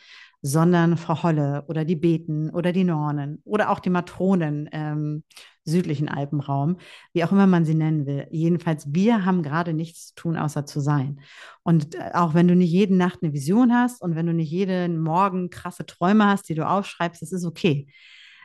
sondern 0.42 0.96
Frau 0.96 1.22
Holle 1.22 1.64
oder 1.68 1.84
die 1.84 1.96
Beten 1.96 2.50
oder 2.50 2.72
die 2.72 2.84
Nornen 2.84 3.42
oder 3.44 3.70
auch 3.70 3.78
die 3.78 3.90
Matronen 3.90 4.66
im 4.66 5.24
südlichen 5.64 6.08
Alpenraum, 6.08 6.78
wie 7.12 7.24
auch 7.24 7.32
immer 7.32 7.46
man 7.46 7.64
sie 7.64 7.74
nennen 7.74 8.06
will. 8.06 8.26
Jedenfalls, 8.30 8.92
wir 8.92 9.24
haben 9.24 9.42
gerade 9.42 9.74
nichts 9.74 10.08
zu 10.08 10.14
tun, 10.14 10.36
außer 10.36 10.64
zu 10.66 10.80
sein. 10.80 11.20
Und 11.62 11.94
äh, 11.94 12.10
auch 12.14 12.34
wenn 12.34 12.48
du 12.48 12.56
nicht 12.56 12.70
jede 12.70 12.94
Nacht 12.96 13.20
eine 13.22 13.32
Vision 13.32 13.72
hast 13.72 14.02
und 14.02 14.16
wenn 14.16 14.26
du 14.26 14.32
nicht 14.32 14.50
jeden 14.50 14.98
Morgen 14.98 15.50
krasse 15.50 15.86
Träume 15.86 16.26
hast, 16.26 16.48
die 16.48 16.54
du 16.54 16.66
aufschreibst, 16.66 17.22
das 17.22 17.32
ist 17.32 17.44
okay. 17.44 17.86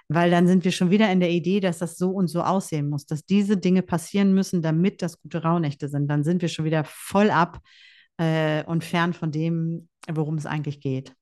Weil 0.07 0.29
dann 0.29 0.47
sind 0.47 0.65
wir 0.65 0.71
schon 0.71 0.91
wieder 0.91 1.11
in 1.11 1.19
der 1.19 1.31
Idee, 1.31 1.59
dass 1.61 1.79
das 1.79 1.97
so 1.97 2.11
und 2.11 2.27
so 2.27 2.43
aussehen 2.43 2.89
muss, 2.89 3.05
dass 3.07 3.25
diese 3.25 3.57
Dinge 3.57 3.81
passieren 3.81 4.33
müssen, 4.33 4.61
damit 4.61 5.01
das 5.01 5.19
gute 5.19 5.41
Rauhnächte 5.41 5.87
sind. 5.89 6.07
Dann 6.07 6.23
sind 6.23 6.41
wir 6.41 6.49
schon 6.49 6.65
wieder 6.65 6.83
voll 6.83 7.31
ab 7.31 7.59
äh, 8.17 8.63
und 8.65 8.83
fern 8.83 9.13
von 9.13 9.31
dem, 9.31 9.89
worum 10.07 10.35
es 10.35 10.45
eigentlich 10.45 10.79
geht. 10.79 11.15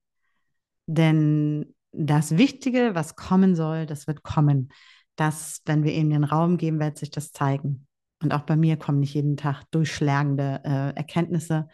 Denn 0.86 1.74
das 1.92 2.38
Wichtige, 2.38 2.92
was 2.94 3.16
kommen 3.16 3.56
soll, 3.56 3.86
das 3.86 4.08
wird 4.08 4.24
kommen. 4.24 4.70
Das, 5.16 5.62
wenn 5.66 5.84
wir 5.84 5.94
ihm 5.94 6.10
den 6.10 6.24
Raum 6.24 6.58
geben, 6.58 6.80
wird 6.80 6.98
sich 6.98 7.12
das 7.12 7.32
zeigen. 7.32 7.88
Und 8.22 8.34
auch 8.34 8.42
bei 8.42 8.56
mir 8.56 8.78
kommen 8.78 9.00
nicht 9.00 9.14
jeden 9.14 9.38
Tag 9.38 9.64
durchschlagende 9.72 10.62
äh, 10.64 10.96
Erkenntnisse. 10.96 11.68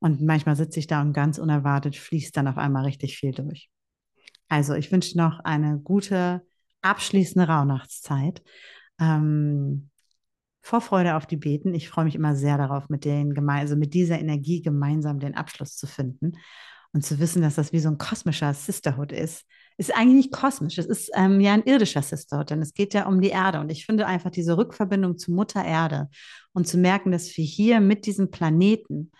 Und 0.00 0.20
manchmal 0.20 0.56
sitze 0.56 0.80
ich 0.80 0.88
da 0.88 1.00
und 1.00 1.12
ganz 1.12 1.38
unerwartet 1.38 1.96
fließt 1.96 2.36
dann 2.36 2.48
auf 2.48 2.58
einmal 2.58 2.84
richtig 2.84 3.16
viel 3.16 3.30
durch. 3.30 3.70
Also 4.48 4.74
ich 4.74 4.90
wünsche 4.90 5.16
noch 5.16 5.40
eine 5.40 5.78
gute 5.78 6.42
abschließende 6.80 7.46
Rauhnachtszeit. 7.46 8.42
Ähm, 8.98 9.90
Vorfreude 10.60 11.16
auf 11.16 11.26
die 11.26 11.36
Beten. 11.36 11.74
Ich 11.74 11.88
freue 11.88 12.04
mich 12.04 12.14
immer 12.14 12.34
sehr 12.34 12.58
darauf, 12.58 12.88
mit 12.88 13.04
denen 13.04 13.48
also 13.48 13.76
mit 13.76 13.94
dieser 13.94 14.18
Energie 14.18 14.62
gemeinsam 14.62 15.20
den 15.20 15.36
Abschluss 15.36 15.76
zu 15.76 15.86
finden 15.86 16.32
und 16.92 17.04
zu 17.04 17.18
wissen, 17.18 17.42
dass 17.42 17.54
das 17.54 17.72
wie 17.72 17.78
so 17.78 17.88
ein 17.88 17.98
kosmischer 17.98 18.52
Sisterhood 18.52 19.12
ist, 19.12 19.46
ist 19.78 19.96
eigentlich 19.96 20.26
nicht 20.26 20.32
kosmisch. 20.32 20.76
Es 20.76 20.86
ist 20.86 21.10
ähm, 21.14 21.40
ja 21.40 21.54
ein 21.54 21.62
irdischer 21.62 22.02
Sisterhood, 22.02 22.50
denn 22.50 22.60
es 22.60 22.74
geht 22.74 22.92
ja 22.92 23.06
um 23.06 23.20
die 23.20 23.30
Erde. 23.30 23.60
Und 23.60 23.70
ich 23.70 23.86
finde 23.86 24.06
einfach 24.06 24.30
diese 24.30 24.58
Rückverbindung 24.58 25.16
zu 25.16 25.32
Mutter 25.32 25.64
Erde 25.64 26.10
und 26.52 26.68
zu 26.68 26.76
merken, 26.76 27.10
dass 27.10 27.34
wir 27.36 27.44
hier 27.44 27.80
mit 27.80 28.04
diesem 28.04 28.30
Planeten 28.30 29.10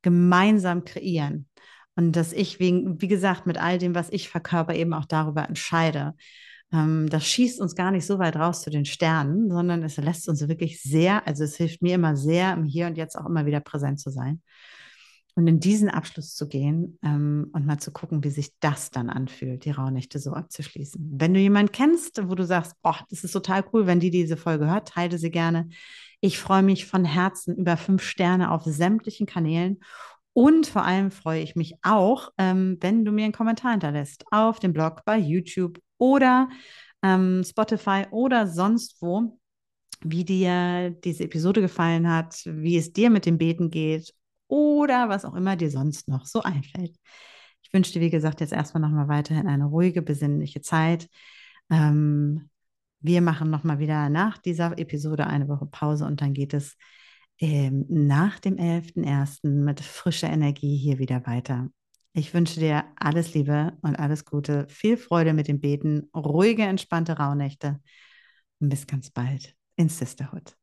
gemeinsam 0.00 0.84
kreieren. 0.84 1.48
Und 1.96 2.12
dass 2.12 2.32
ich, 2.32 2.60
wegen, 2.60 3.02
wie 3.02 3.08
gesagt, 3.08 3.46
mit 3.46 3.58
all 3.58 3.76
dem, 3.76 3.94
was 3.94 4.08
ich 4.10 4.28
verkörper, 4.28 4.74
eben 4.74 4.94
auch 4.94 5.04
darüber 5.04 5.46
entscheide. 5.46 6.14
Ähm, 6.72 7.10
das 7.10 7.26
schießt 7.26 7.60
uns 7.60 7.74
gar 7.74 7.90
nicht 7.90 8.06
so 8.06 8.18
weit 8.18 8.36
raus 8.36 8.62
zu 8.62 8.70
den 8.70 8.86
Sternen, 8.86 9.50
sondern 9.50 9.82
es 9.82 9.98
lässt 9.98 10.28
uns 10.28 10.46
wirklich 10.48 10.80
sehr, 10.80 11.26
also 11.26 11.44
es 11.44 11.56
hilft 11.56 11.82
mir 11.82 11.96
immer 11.96 12.16
sehr, 12.16 12.54
im 12.54 12.64
Hier 12.64 12.86
und 12.86 12.96
Jetzt 12.96 13.16
auch 13.18 13.26
immer 13.26 13.44
wieder 13.44 13.60
präsent 13.60 14.00
zu 14.00 14.08
sein 14.10 14.40
und 15.38 15.46
in 15.46 15.60
diesen 15.60 15.88
Abschluss 15.88 16.34
zu 16.34 16.48
gehen 16.48 16.98
ähm, 17.04 17.50
und 17.52 17.64
mal 17.64 17.78
zu 17.78 17.92
gucken, 17.92 18.24
wie 18.24 18.30
sich 18.30 18.58
das 18.58 18.90
dann 18.90 19.08
anfühlt, 19.08 19.64
die 19.64 19.70
Rauhnächte 19.70 20.18
so 20.18 20.32
abzuschließen. 20.32 21.12
Wenn 21.14 21.32
du 21.32 21.38
jemanden 21.38 21.70
kennst, 21.70 22.28
wo 22.28 22.34
du 22.34 22.44
sagst, 22.44 22.74
oh, 22.82 22.96
das 23.08 23.22
ist 23.22 23.30
total 23.30 23.64
cool, 23.72 23.86
wenn 23.86 24.00
die 24.00 24.10
diese 24.10 24.36
Folge 24.36 24.68
hört, 24.68 24.88
teile 24.88 25.16
sie 25.16 25.30
gerne. 25.30 25.68
Ich 26.20 26.40
freue 26.40 26.64
mich 26.64 26.86
von 26.86 27.04
Herzen 27.04 27.54
über 27.54 27.76
fünf 27.76 28.02
Sterne 28.02 28.50
auf 28.50 28.64
sämtlichen 28.64 29.26
Kanälen 29.26 29.78
und 30.32 30.66
vor 30.66 30.82
allem 30.84 31.12
freue 31.12 31.40
ich 31.40 31.54
mich 31.54 31.76
auch, 31.82 32.32
ähm, 32.36 32.76
wenn 32.80 33.04
du 33.04 33.12
mir 33.12 33.22
einen 33.22 33.32
Kommentar 33.32 33.70
hinterlässt 33.70 34.24
auf 34.32 34.58
dem 34.58 34.72
Blog, 34.72 35.02
bei 35.04 35.18
YouTube 35.18 35.78
oder 35.98 36.48
ähm, 37.04 37.44
Spotify 37.44 38.06
oder 38.10 38.48
sonst 38.48 39.00
wo, 39.00 39.38
wie 40.00 40.24
dir 40.24 40.90
diese 40.90 41.22
Episode 41.22 41.60
gefallen 41.60 42.12
hat, 42.12 42.42
wie 42.44 42.76
es 42.76 42.92
dir 42.92 43.08
mit 43.08 43.24
dem 43.24 43.38
Beten 43.38 43.70
geht 43.70 44.17
oder 44.48 45.08
was 45.08 45.24
auch 45.24 45.34
immer 45.34 45.56
dir 45.56 45.70
sonst 45.70 46.08
noch 46.08 46.26
so 46.26 46.42
einfällt. 46.42 46.96
Ich 47.62 47.72
wünsche 47.72 47.92
dir, 47.92 48.00
wie 48.00 48.10
gesagt, 48.10 48.40
jetzt 48.40 48.52
erstmal 48.52 48.80
nochmal 48.80 49.08
weiterhin 49.08 49.46
eine 49.46 49.66
ruhige, 49.66 50.02
besinnliche 50.02 50.62
Zeit. 50.62 51.08
Ähm, 51.70 52.48
wir 53.00 53.20
machen 53.20 53.50
nochmal 53.50 53.78
wieder 53.78 54.08
nach 54.08 54.38
dieser 54.38 54.76
Episode 54.78 55.26
eine 55.26 55.48
Woche 55.48 55.66
Pause 55.66 56.06
und 56.06 56.20
dann 56.20 56.32
geht 56.32 56.54
es 56.54 56.76
ähm, 57.40 57.84
nach 57.88 58.40
dem 58.40 58.56
11.01. 58.56 59.48
mit 59.48 59.80
frischer 59.80 60.28
Energie 60.28 60.76
hier 60.76 60.98
wieder 60.98 61.26
weiter. 61.26 61.68
Ich 62.14 62.34
wünsche 62.34 62.58
dir 62.58 62.84
alles 62.96 63.34
Liebe 63.34 63.76
und 63.82 63.96
alles 63.96 64.24
Gute, 64.24 64.66
viel 64.68 64.96
Freude 64.96 65.34
mit 65.34 65.46
dem 65.46 65.60
Beten, 65.60 66.10
ruhige, 66.16 66.62
entspannte 66.62 67.18
Rauhnächte 67.18 67.80
und 68.58 68.70
bis 68.70 68.86
ganz 68.86 69.10
bald 69.10 69.54
in 69.76 69.88
Sisterhood. 69.88 70.56